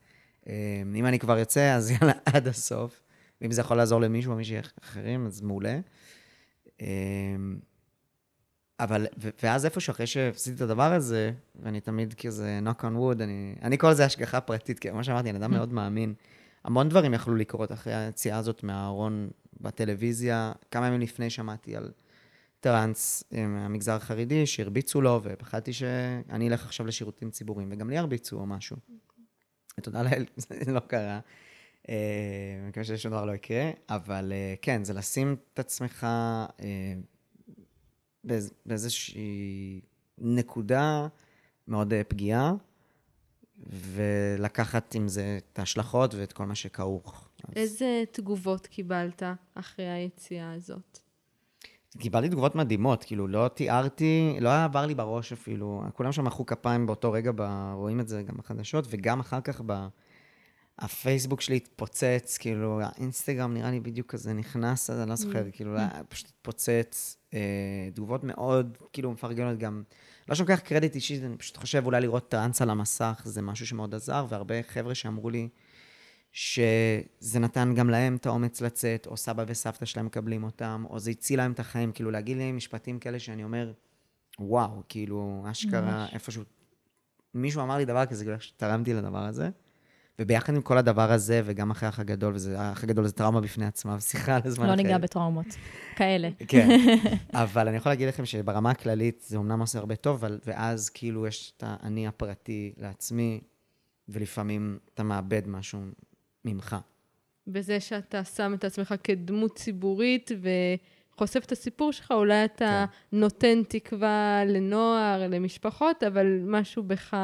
[0.49, 3.03] אה, אם אני כבר יוצא, אז יאללה, עד הסוף.
[3.41, 5.81] ואם זה יכול לעזור למישהו או מישהי אחרים, אז מעולה.
[6.81, 6.87] אה,
[8.81, 9.07] אבל,
[9.43, 13.77] ואז איפשהו, אחרי שעשיתי את הדבר הזה, ואני תמיד כזה knock on wood, אני, אני
[13.77, 16.15] קורא לזה השגחה פרטית, כי כמו שאמרתי, אני אדם מאוד מאמין.
[16.65, 20.53] המון דברים יכלו לקרות אחרי היציאה הזאת מהארון בטלוויזיה.
[20.71, 21.91] כמה ימים לפני שמעתי על
[22.61, 28.37] טראנס אה, מהמגזר החרדי, שהרביצו לו, ופחדתי שאני אלך עכשיו לשירותים ציבוריים, וגם לי הרביצו
[28.37, 28.77] או משהו.
[29.83, 30.25] תודה לאל,
[30.65, 31.21] זה לא קרה.
[31.89, 31.95] אה,
[32.61, 36.07] אני מקווה ששום דבר לא יקרה, אבל אה, כן, זה לשים את עצמך
[38.25, 39.81] באיז, באיזושהי
[40.19, 41.09] נקודה
[41.69, 42.53] מאוד פגיעה,
[43.71, 47.29] ולקחת עם זה את ההשלכות ואת כל מה שכרוך.
[47.57, 49.23] איזה תגובות קיבלת
[49.55, 50.99] אחרי היציאה הזאת?
[51.99, 56.87] קיבלתי תגובות מדהימות, כאילו, לא תיארתי, לא עבר לי בראש אפילו, כולם שם מחאו כפיים
[56.87, 59.87] באותו רגע, ב, רואים את זה גם בחדשות, וגם אחר כך ב...
[60.79, 65.53] הפייסבוק שלי התפוצץ, כאילו, האינסטגרם נראה לי בדיוק כזה נכנס, אז אני לא זוכר, mm.
[65.53, 65.77] כאילו,
[66.09, 69.83] פשוט התפוצץ, אה, תגובות מאוד, כאילו, מפרגנות גם.
[70.33, 73.67] לא שאני לוקח קרדיט אישי, אני פשוט חושב אולי לראות טראנס על המסך, זה משהו
[73.67, 75.49] שמאוד עזר, והרבה חבר'ה שאמרו לי
[76.33, 81.11] שזה נתן גם להם את האומץ לצאת, או סבא וסבתא שלהם מקבלים אותם, או זה
[81.11, 83.73] הציל להם את החיים, כאילו להגיד לי משפטים כאלה שאני אומר,
[84.39, 86.43] וואו, כאילו, אשכרה, איפשהו,
[87.35, 89.51] מישהו אמר לי דבר כזה, כאילו, תרמתי לדבר הזה.
[90.19, 93.67] וביחד עם כל הדבר הזה, וגם אחרי האח הגדול, וזה, האח הגדול זה טראומה בפני
[93.67, 95.47] עצמה, ושיחה על הזמן לא ניגע בטראומות
[95.97, 96.29] כאלה.
[96.49, 96.69] כן,
[97.33, 101.27] אבל אני יכול להגיד לכם שברמה הכללית זה אמנם עושה הרבה טוב, אבל, ואז כאילו
[101.27, 103.41] יש את האני הפרטי לעצמי,
[104.09, 105.81] ולפעמים אתה מאבד משהו
[106.45, 106.77] ממך.
[107.47, 110.31] בזה שאתה שם את עצמך כדמות ציבורית
[111.15, 113.19] וחושף את הסיפור שלך, אולי אתה כן.
[113.19, 117.17] נותן תקווה לנוער, למשפחות, אבל משהו בך...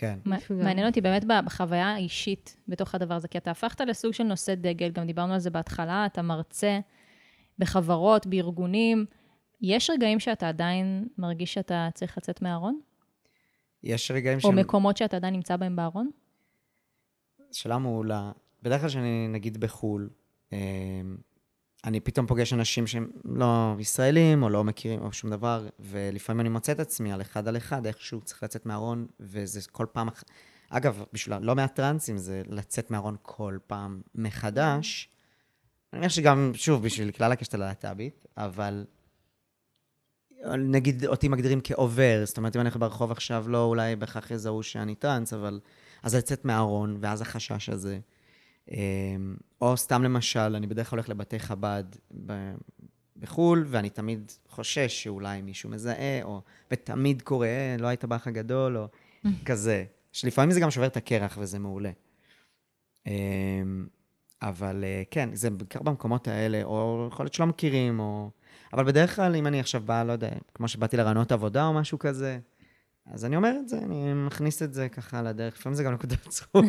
[0.00, 0.18] כן.
[0.50, 4.90] מעניין אותי באמת בחוויה האישית בתוך הדבר הזה, כי אתה הפכת לסוג של נושא דגל,
[4.90, 6.80] גם דיברנו על זה בהתחלה, אתה מרצה
[7.58, 9.06] בחברות, בארגונים.
[9.60, 12.80] יש רגעים שאתה עדיין מרגיש שאתה צריך לצאת מהארון?
[13.82, 14.44] יש רגעים ש...
[14.44, 16.10] או מקומות שאתה עדיין נמצא בהם בארון?
[17.52, 18.32] שאלה מעולה.
[18.62, 20.10] בדרך כלל כשאני נגיד בחו"ל,
[20.52, 20.58] אמ,
[21.84, 26.48] אני פתאום פוגש אנשים שהם לא ישראלים, או לא מכירים, או שום דבר, ולפעמים אני
[26.48, 30.08] מוצא את עצמי על אחד על אחד, איכשהו צריך לצאת מהארון, וזה כל פעם...
[30.70, 35.08] אגב, בשביל לא מעט טרנסים זה לצאת מהארון כל פעם מחדש.
[35.92, 38.84] אני מניח שגם, שוב, בשביל כלל הקשת הלהט"בית, אבל
[40.58, 44.62] נגיד אותי מגדירים כעובר, זאת אומרת, אם אני הולך ברחוב עכשיו, לא אולי בהכרח יזהו
[44.62, 45.60] שאני טרנס, אבל...
[46.02, 47.98] אז לצאת מהארון, ואז החשש הזה.
[48.70, 51.84] אמ, או סתם למשל, אני בדרך כלל הולך לבתי חב"ד
[53.16, 56.42] בחו"ל, ואני תמיד חושש שאולי מישהו מזהה, או...
[56.70, 58.86] ותמיד קורה, אה, לא היית באח הגדול, או
[59.46, 59.84] כזה.
[60.12, 61.90] שלפעמים זה גם שובר את הקרח, וזה מעולה.
[63.06, 63.86] אמ,
[64.42, 68.30] אבל אה, כן, זה בעיקר במקומות האלה, או יכול להיות שלא מכירים, או...
[68.72, 71.98] אבל בדרך כלל, אם אני עכשיו בא, לא יודע, כמו שבאתי לרעיונות עבודה או משהו
[71.98, 72.38] כזה,
[73.12, 76.32] אז אני אומר את זה, אני מכניס את זה ככה לדרך, לפעמים זה גם נקודת
[76.32, 76.64] זכות.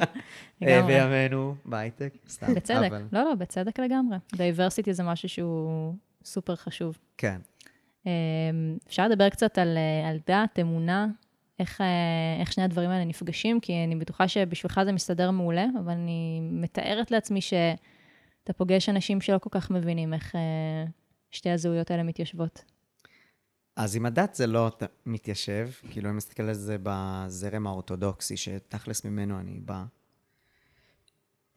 [0.62, 2.54] אה, בימינו, בהייטק, סתם.
[2.54, 4.16] בצדק, לא, לא, בצדק לגמרי.
[4.36, 6.98] diversity זה משהו שהוא סופר חשוב.
[7.18, 7.40] כן.
[8.06, 8.10] אמ,
[8.86, 11.06] אפשר לדבר קצת על, אה, על דת, אמונה,
[11.58, 11.86] איך, אה,
[12.40, 17.10] איך שני הדברים האלה נפגשים, כי אני בטוחה שבשבילך זה מסתדר מעולה, אבל אני מתארת
[17.10, 20.34] לעצמי שאתה פוגש אנשים שלא כל כך מבינים איך
[21.30, 22.64] שתי הזהויות האלה מתיישבות.
[23.82, 24.70] אז עם הדת זה לא
[25.06, 29.84] מתיישב, כאילו אני מסתכל על זה בזרם האורתודוקסי, שתכלס ממנו אני בא.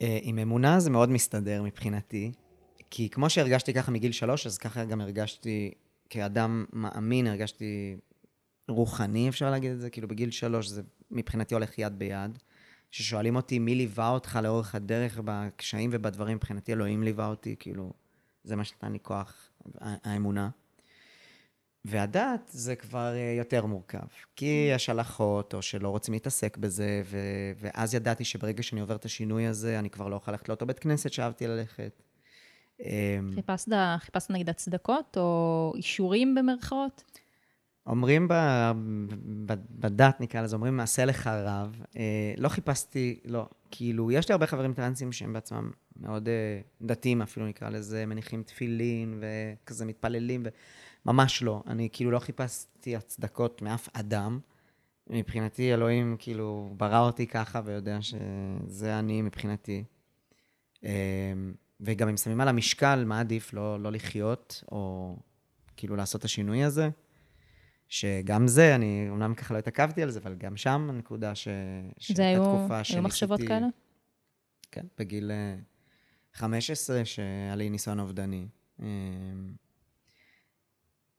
[0.02, 2.32] אה, עם אמונה זה מאוד מסתדר מבחינתי,
[2.90, 5.72] כי כמו שהרגשתי ככה מגיל שלוש, אז ככה גם הרגשתי
[6.10, 7.98] כאדם מאמין, הרגשתי
[8.68, 12.40] רוחני, אפשר להגיד את זה, כאילו בגיל שלוש זה מבחינתי הולך יד ביד.
[12.92, 17.94] כששואלים אותי מי ליווה אותך לאורך הדרך בקשיים ובדברים, מבחינתי אלוהים ליווה אותי, כאילו,
[18.44, 19.50] זה מה שנתן לי כוח,
[19.82, 20.50] האמונה.
[21.88, 27.18] והדת זה כבר אה, יותר מורכב, כי יש הלכות, או שלא רוצים להתעסק בזה, ו...
[27.60, 30.80] ואז ידעתי שברגע שאני עובר את השינוי הזה, אני כבר לא אוכל ללכת לאותו בית
[30.80, 32.04] כנסת שאהבתי ללכת.
[32.80, 37.04] אמ, חיפשת, חיפשת נגיד הצדקות, או אישורים במרכאות?
[37.88, 38.34] אומרים ב,
[39.46, 41.82] ב, בדת, נקרא לזה, אומרים, מעשה לך רב.
[41.98, 47.22] אה, לא חיפשתי, לא, כאילו, יש לי הרבה חברים טרנסים שהם בעצמם מאוד אה, דתיים
[47.22, 50.44] אפילו, נקרא לזה, מניחים תפילין וכזה מתפללים.
[50.46, 50.50] ו...
[51.06, 51.64] ממש לא.
[51.68, 54.40] אני כאילו לא חיפשתי הצדקות מאף אדם.
[55.10, 59.84] מבחינתי, אלוהים כאילו ברא אותי ככה ויודע שזה אני מבחינתי.
[60.84, 60.90] אמ,
[61.82, 65.16] וגם אם שמים על המשקל, מה עדיף לא, לא לחיות, או
[65.78, 66.90] כאילו לעשות את השינוי הזה.
[67.88, 71.48] שגם זה, אני אומנם ככה לא התעכבתי על זה, אבל גם שם הנקודה ש...
[72.16, 73.68] זה היו, תקופה היו שניסיתי- מחשבות כאלה?
[74.72, 75.56] כן, בגיל אה,
[76.34, 78.48] 15, שהיה לי ניסיון אובדני.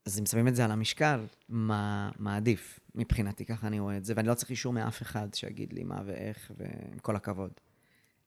[0.07, 4.05] אז אם שמים את זה על המשקל, מה, מה עדיף מבחינתי, ככה אני רואה את
[4.05, 7.51] זה, ואני לא צריך אישור מאף אחד שיגיד לי מה ואיך, ועם כל הכבוד.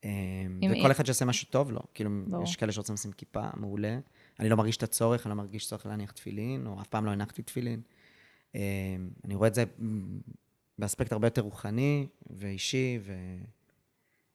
[0.04, 0.10] אם-
[0.80, 2.44] וכל אחד שיעשה משהו טוב לו, כאילו, ברור.
[2.44, 4.00] יש כאלה שרוצים לשים כיפה, מעולה.
[4.40, 7.12] אני לא מרגיש את הצורך, אני לא מרגיש צורך להניח תפילין, או אף פעם לא
[7.12, 7.82] הנחתי תפילין.
[8.56, 8.62] אה,
[9.26, 9.64] אני רואה את זה
[10.80, 13.00] באספקט הרבה יותר רוחני ואישי,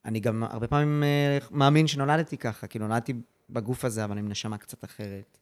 [0.04, 3.14] ואני גם הרבה פעמים אה, מאמין שנולדתי ככה, כי נולדתי
[3.50, 5.38] בגוף הזה, אבל עם נשמה קצת אחרת.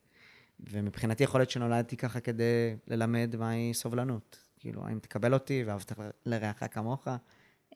[0.60, 4.38] ומבחינתי יכול להיות שנולדתי ככה כדי ללמד מהי סובלנות.
[4.62, 5.92] כאילו, האם תקבל אותי ואהבת
[6.26, 7.08] לרעך כמוך?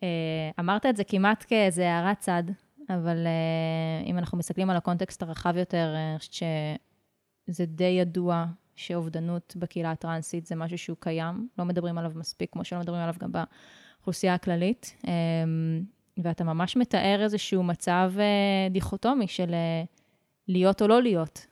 [0.03, 2.43] אה, אמרת את זה כמעט כאיזה הערת צד,
[2.89, 8.47] אבל אה, אם אנחנו מסתכלים על הקונטקסט הרחב יותר, אה, אני חושבת שזה די ידוע
[8.77, 13.15] שאובדנות בקהילה הטרנסית זה משהו שהוא קיים, לא מדברים עליו מספיק, כמו שלא מדברים עליו
[13.19, 15.03] גם באוכלוסייה הכללית.
[16.23, 18.13] ואתה ממש מתאר איזשהו מצב
[18.71, 19.55] דיכוטומי של
[20.49, 21.47] להיות או לא להיות.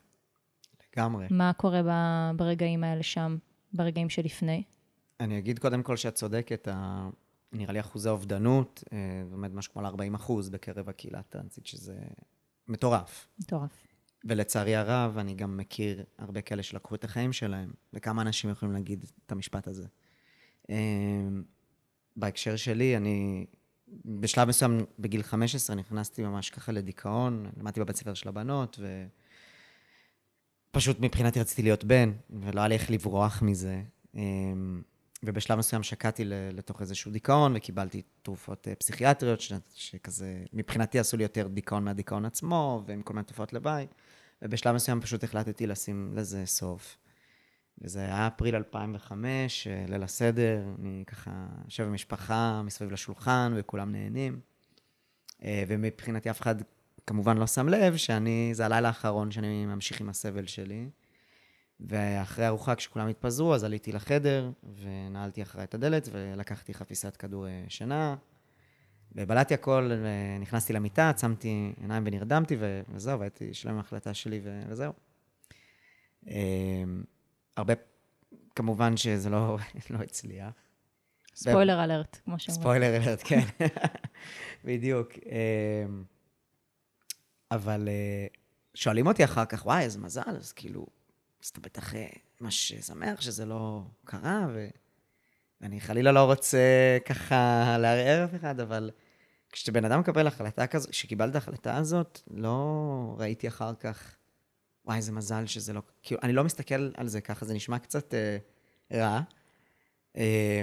[0.97, 1.27] לגמרי.
[1.31, 3.37] מה קורה ב- ברגעים האלה שם,
[3.73, 4.63] ברגעים שלפני?
[5.21, 7.09] אני אגיד קודם כל שאת צודקת, ה...
[7.53, 8.99] נראה לי אחוזי אובדנות, אה,
[9.33, 11.99] עומד משהו כמו על 40 אחוז בקרב הקהילה הטרנסית, שזה
[12.69, 13.29] מטורף.
[13.39, 13.71] מטורף.
[14.25, 19.05] ולצערי הרב, אני גם מכיר הרבה כאלה שלקחו את החיים שלהם, וכמה אנשים יכולים להגיד
[19.27, 19.87] את המשפט הזה.
[20.71, 20.77] אה,
[22.17, 23.47] בהקשר שלי, אני
[24.05, 29.07] בשלב מסוים, בגיל 15, נכנסתי ממש ככה לדיכאון, למדתי בבית ספר של הבנות, ו...
[30.75, 33.83] פשוט מבחינתי רציתי להיות בן, ולא היה לי איך לברוח מזה.
[34.15, 34.83] אמ,
[35.23, 39.43] ובשלב מסוים שקעתי לתוך איזשהו דיכאון, וקיבלתי תרופות אה, פסיכיאטריות,
[39.75, 43.87] שכזה, מבחינתי עשו לי יותר דיכאון מהדיכאון עצמו, ועם כל מיני תופעות לוואי.
[44.43, 46.97] ובשלב מסוים פשוט החלטתי לשים לזה סוף.
[47.79, 53.93] וזה היה אפריל 2005, אה, ליל הסדר, אני ככה יושב עם משפחה מסביב לשולחן, וכולם
[53.93, 54.41] נהנים.
[55.45, 56.55] אה, ומבחינתי אף אחד
[57.07, 60.89] כמובן לא שם לב שאני, זה הלילה האחרון שאני ממשיך עם הסבל שלי.
[61.81, 64.51] ואחרי ארוחה, כשכולם התפזרו, אז עליתי לחדר,
[64.81, 68.17] ונעלתי אחריי את הדלת, ולקחתי חפיסת כדור אה, שינה,
[69.13, 72.57] ובלעתי הכל, ונכנסתי למיטה, עצמתי עיניים ונרדמתי,
[72.89, 74.93] וזהו, והייתי שלם עם ההחלטה שלי, וזהו.
[76.29, 76.85] אה,
[77.57, 77.75] הרבה,
[78.55, 79.59] כמובן שזה לא,
[79.91, 80.53] לא הצליח.
[81.35, 82.63] ספוילר אלרט, כמו שאומרים.
[82.63, 83.45] ספוילר אלרט, כן.
[84.65, 85.09] בדיוק.
[87.51, 88.27] אבל אה,
[88.75, 90.87] שואלים אותי אחר כך, וואי, איזה מזל, אז כאילו,
[91.43, 92.09] אז אתה בטח אה,
[92.41, 94.69] ממש שמח שזה לא קרה, ו...
[95.61, 96.59] ואני חלילה לא רוצה
[97.07, 98.91] ככה לערער אף אחד, אבל
[99.51, 104.17] כשבן אדם מקבל החלטה כזאת, כשקיבלת את ההחלטה הזאת, לא ראיתי אחר כך,
[104.85, 105.83] וואי, איזה מזל שזה לא...
[106.03, 108.37] כאילו, אני לא מסתכל על זה ככה, זה נשמע קצת אה,
[108.93, 109.21] רע.
[110.17, 110.63] אה,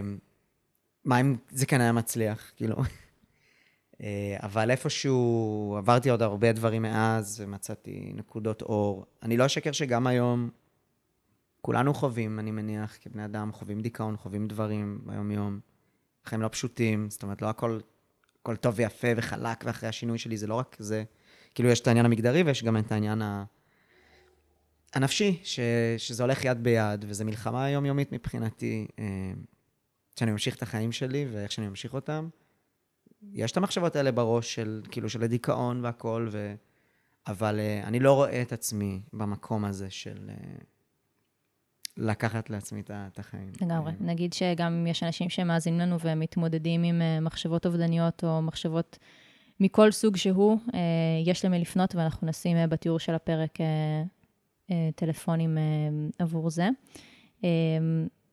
[1.06, 2.76] מה אם זה כן היה מצליח, כאילו.
[4.04, 9.06] אה, אבל איפשהו עברתי עוד הרבה דברים מאז, ומצאתי נקודות אור.
[9.24, 10.50] אני לא אשקר שגם היום
[11.62, 15.60] כולנו חווים, אני מניח, כבני אדם, חווים דיכאון, חווים דברים ביום-יום.
[16.26, 17.80] חיים לא פשוטים, זאת אומרת, לא הכל,
[18.42, 21.04] הכל טוב ויפה וחלק, ואחרי השינוי שלי זה לא רק זה.
[21.56, 23.44] כאילו, יש את העניין המגדרי ויש גם את העניין ה...
[24.94, 25.60] הנפשי, ש,
[25.98, 29.06] שזה הולך יד ביד, וזו מלחמה יומיומית מבחינתי, אה,
[30.20, 32.30] שאני ממשיך את החיים שלי ואיך שאני ממשיך אותם.
[33.34, 36.56] יש את המחשבות האלה בראש של, כאילו, של הדיכאון והכל, ו...
[37.28, 40.64] אבל uh, אני לא רואה את עצמי במקום הזה של uh,
[41.98, 43.52] לקחת לעצמי את החיים.
[43.62, 43.92] לגמרי.
[43.92, 48.98] אה, נגיד שגם אם יש אנשים שמאזינים לנו ומתמודדים עם אה, מחשבות אובדניות או מחשבות
[49.60, 50.80] מכל סוג שהוא, אה,
[51.26, 53.66] יש למי לפנות, ואנחנו נשים אה, בתיאור של הפרק אה,
[54.72, 55.64] אה, טלפונים אה,
[56.20, 56.70] עבור זה.
[57.44, 57.50] אה,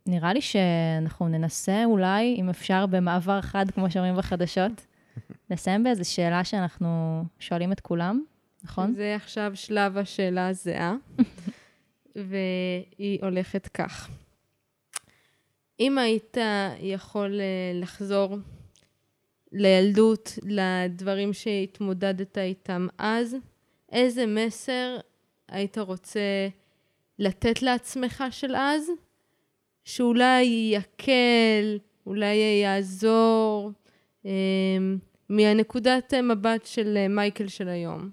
[0.09, 4.87] נראה לי שאנחנו ננסה אולי, אם אפשר, במעבר חד, כמו שאומרים בחדשות,
[5.51, 8.23] לסיים באיזו שאלה שאנחנו שואלים את כולם,
[8.63, 8.95] נכון?
[8.95, 10.95] זה עכשיו שלב השאלה הזהה,
[12.29, 14.11] והיא הולכת כך.
[15.81, 16.37] אם היית
[16.81, 18.37] יכול אה, לחזור
[19.53, 23.37] לילדות, לדברים שהתמודדת איתם אז,
[23.93, 24.97] איזה מסר
[25.49, 26.49] היית רוצה
[27.19, 28.91] לתת לעצמך של אז,
[29.89, 33.73] שאולי יקל, אולי יעזור,
[34.27, 34.31] אה,
[35.29, 38.11] מהנקודת מבט של אה, מייקל של היום?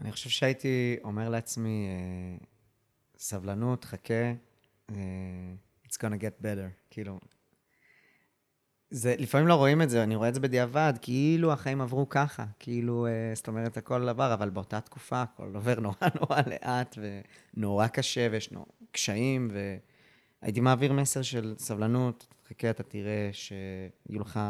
[0.00, 2.44] אני חושב שהייתי אומר לעצמי, אה,
[3.18, 4.32] סבלנות, חכה,
[4.90, 4.96] אה,
[5.86, 7.18] it's gonna get better, כאילו.
[8.90, 12.44] זה, לפעמים לא רואים את זה, אני רואה את זה בדיעבד, כאילו החיים עברו ככה,
[12.58, 16.98] כאילו, אה, זאת אומרת, הכל עבר, אבל באותה תקופה הכל עובר נורא נורא לאט
[17.56, 18.50] ונורא קשה, ויש
[18.92, 19.50] קשיים,
[20.44, 24.40] הייתי מעביר מסר של סבלנות, חכה, אתה תראה שיהיו לך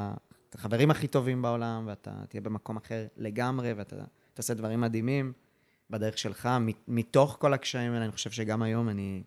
[0.48, 3.96] את החברים הכי טובים בעולם, ואתה תהיה במקום אחר לגמרי, ואתה
[4.34, 5.32] תעשה דברים מדהימים
[5.90, 6.48] בדרך שלך.
[6.88, 9.22] מתוך כל הקשיים האלה, אני חושב שגם היום אני...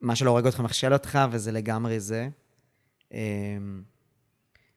[0.00, 2.28] מה שלא הורג אותך מכשיל אותך, וזה לגמרי זה.
[3.12, 3.82] אמ,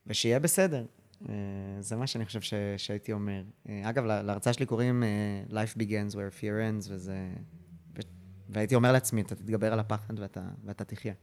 [0.08, 0.86] ושיהיה בסדר.
[1.30, 1.36] אה,
[1.80, 2.54] זה מה שאני חושב ש...
[2.78, 3.44] שהייתי אומר.
[3.70, 7.18] אה, אגב, לה- להרצאה שלי קוראים אה, Life Begins where fear ends, וזה...
[8.50, 11.14] והייתי אומר לעצמי, אתה תתגבר על הפחד ואתה, ואתה תחיה.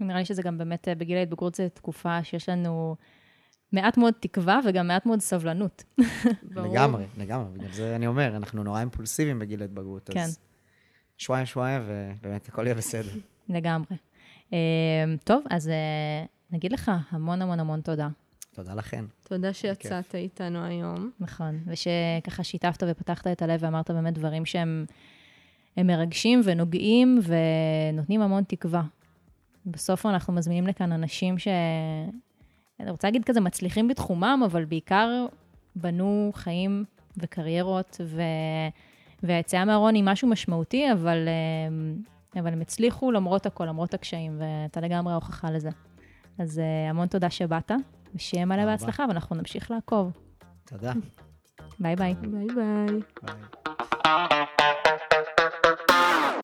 [0.00, 2.96] נראה לי שזה גם באמת, אה, בגיל ההתבגרות זו תקופה שיש לנו
[3.72, 5.84] מעט מאוד תקווה וגם מעט מאוד סבלנות.
[6.42, 7.58] לגמרי, לגמרי.
[7.58, 10.10] בגלל זה אני אומר, אנחנו נורא אימפולסיביים בגיל ההתבגרות.
[10.12, 10.20] כן.
[10.20, 10.38] אז
[11.18, 13.12] שוואיה שוואיה, ובאמת הכל יהיה בסדר.
[13.48, 13.96] לגמרי.
[14.52, 14.58] אה,
[15.24, 18.08] טוב, אז אה, נגיד לך המון המון המון תודה.
[18.54, 19.04] תודה לכן.
[19.22, 21.10] תודה שיצאת איתנו היום.
[21.20, 24.86] נכון, ושככה שיתפת ופתחת את הלב ואמרת באמת דברים שהם
[25.76, 28.82] הם מרגשים ונוגעים ונותנים המון תקווה.
[29.66, 31.48] בסוף אנחנו מזמינים לכאן אנשים ש...
[32.80, 35.26] אני רוצה להגיד כזה מצליחים בתחומם, אבל בעיקר
[35.76, 36.84] בנו חיים
[37.16, 38.22] וקריירות, ו...
[39.22, 44.80] והיציאה מהארון היא משהו משמעותי, אבל, אה, אבל הם הצליחו למרות הכל, למרות הקשיים, ואתה
[44.80, 45.70] לגמרי ההוכחה לזה.
[46.38, 47.70] אז אה, המון תודה שבאת,
[48.14, 48.64] ושיהיה מלא.
[48.64, 50.12] בהצלחה, ואנחנו נמשיך לעקוב.
[50.64, 50.92] תודה.
[51.80, 52.14] ביי ביי.
[52.14, 53.00] ביי ביי.
[53.24, 54.73] ביי.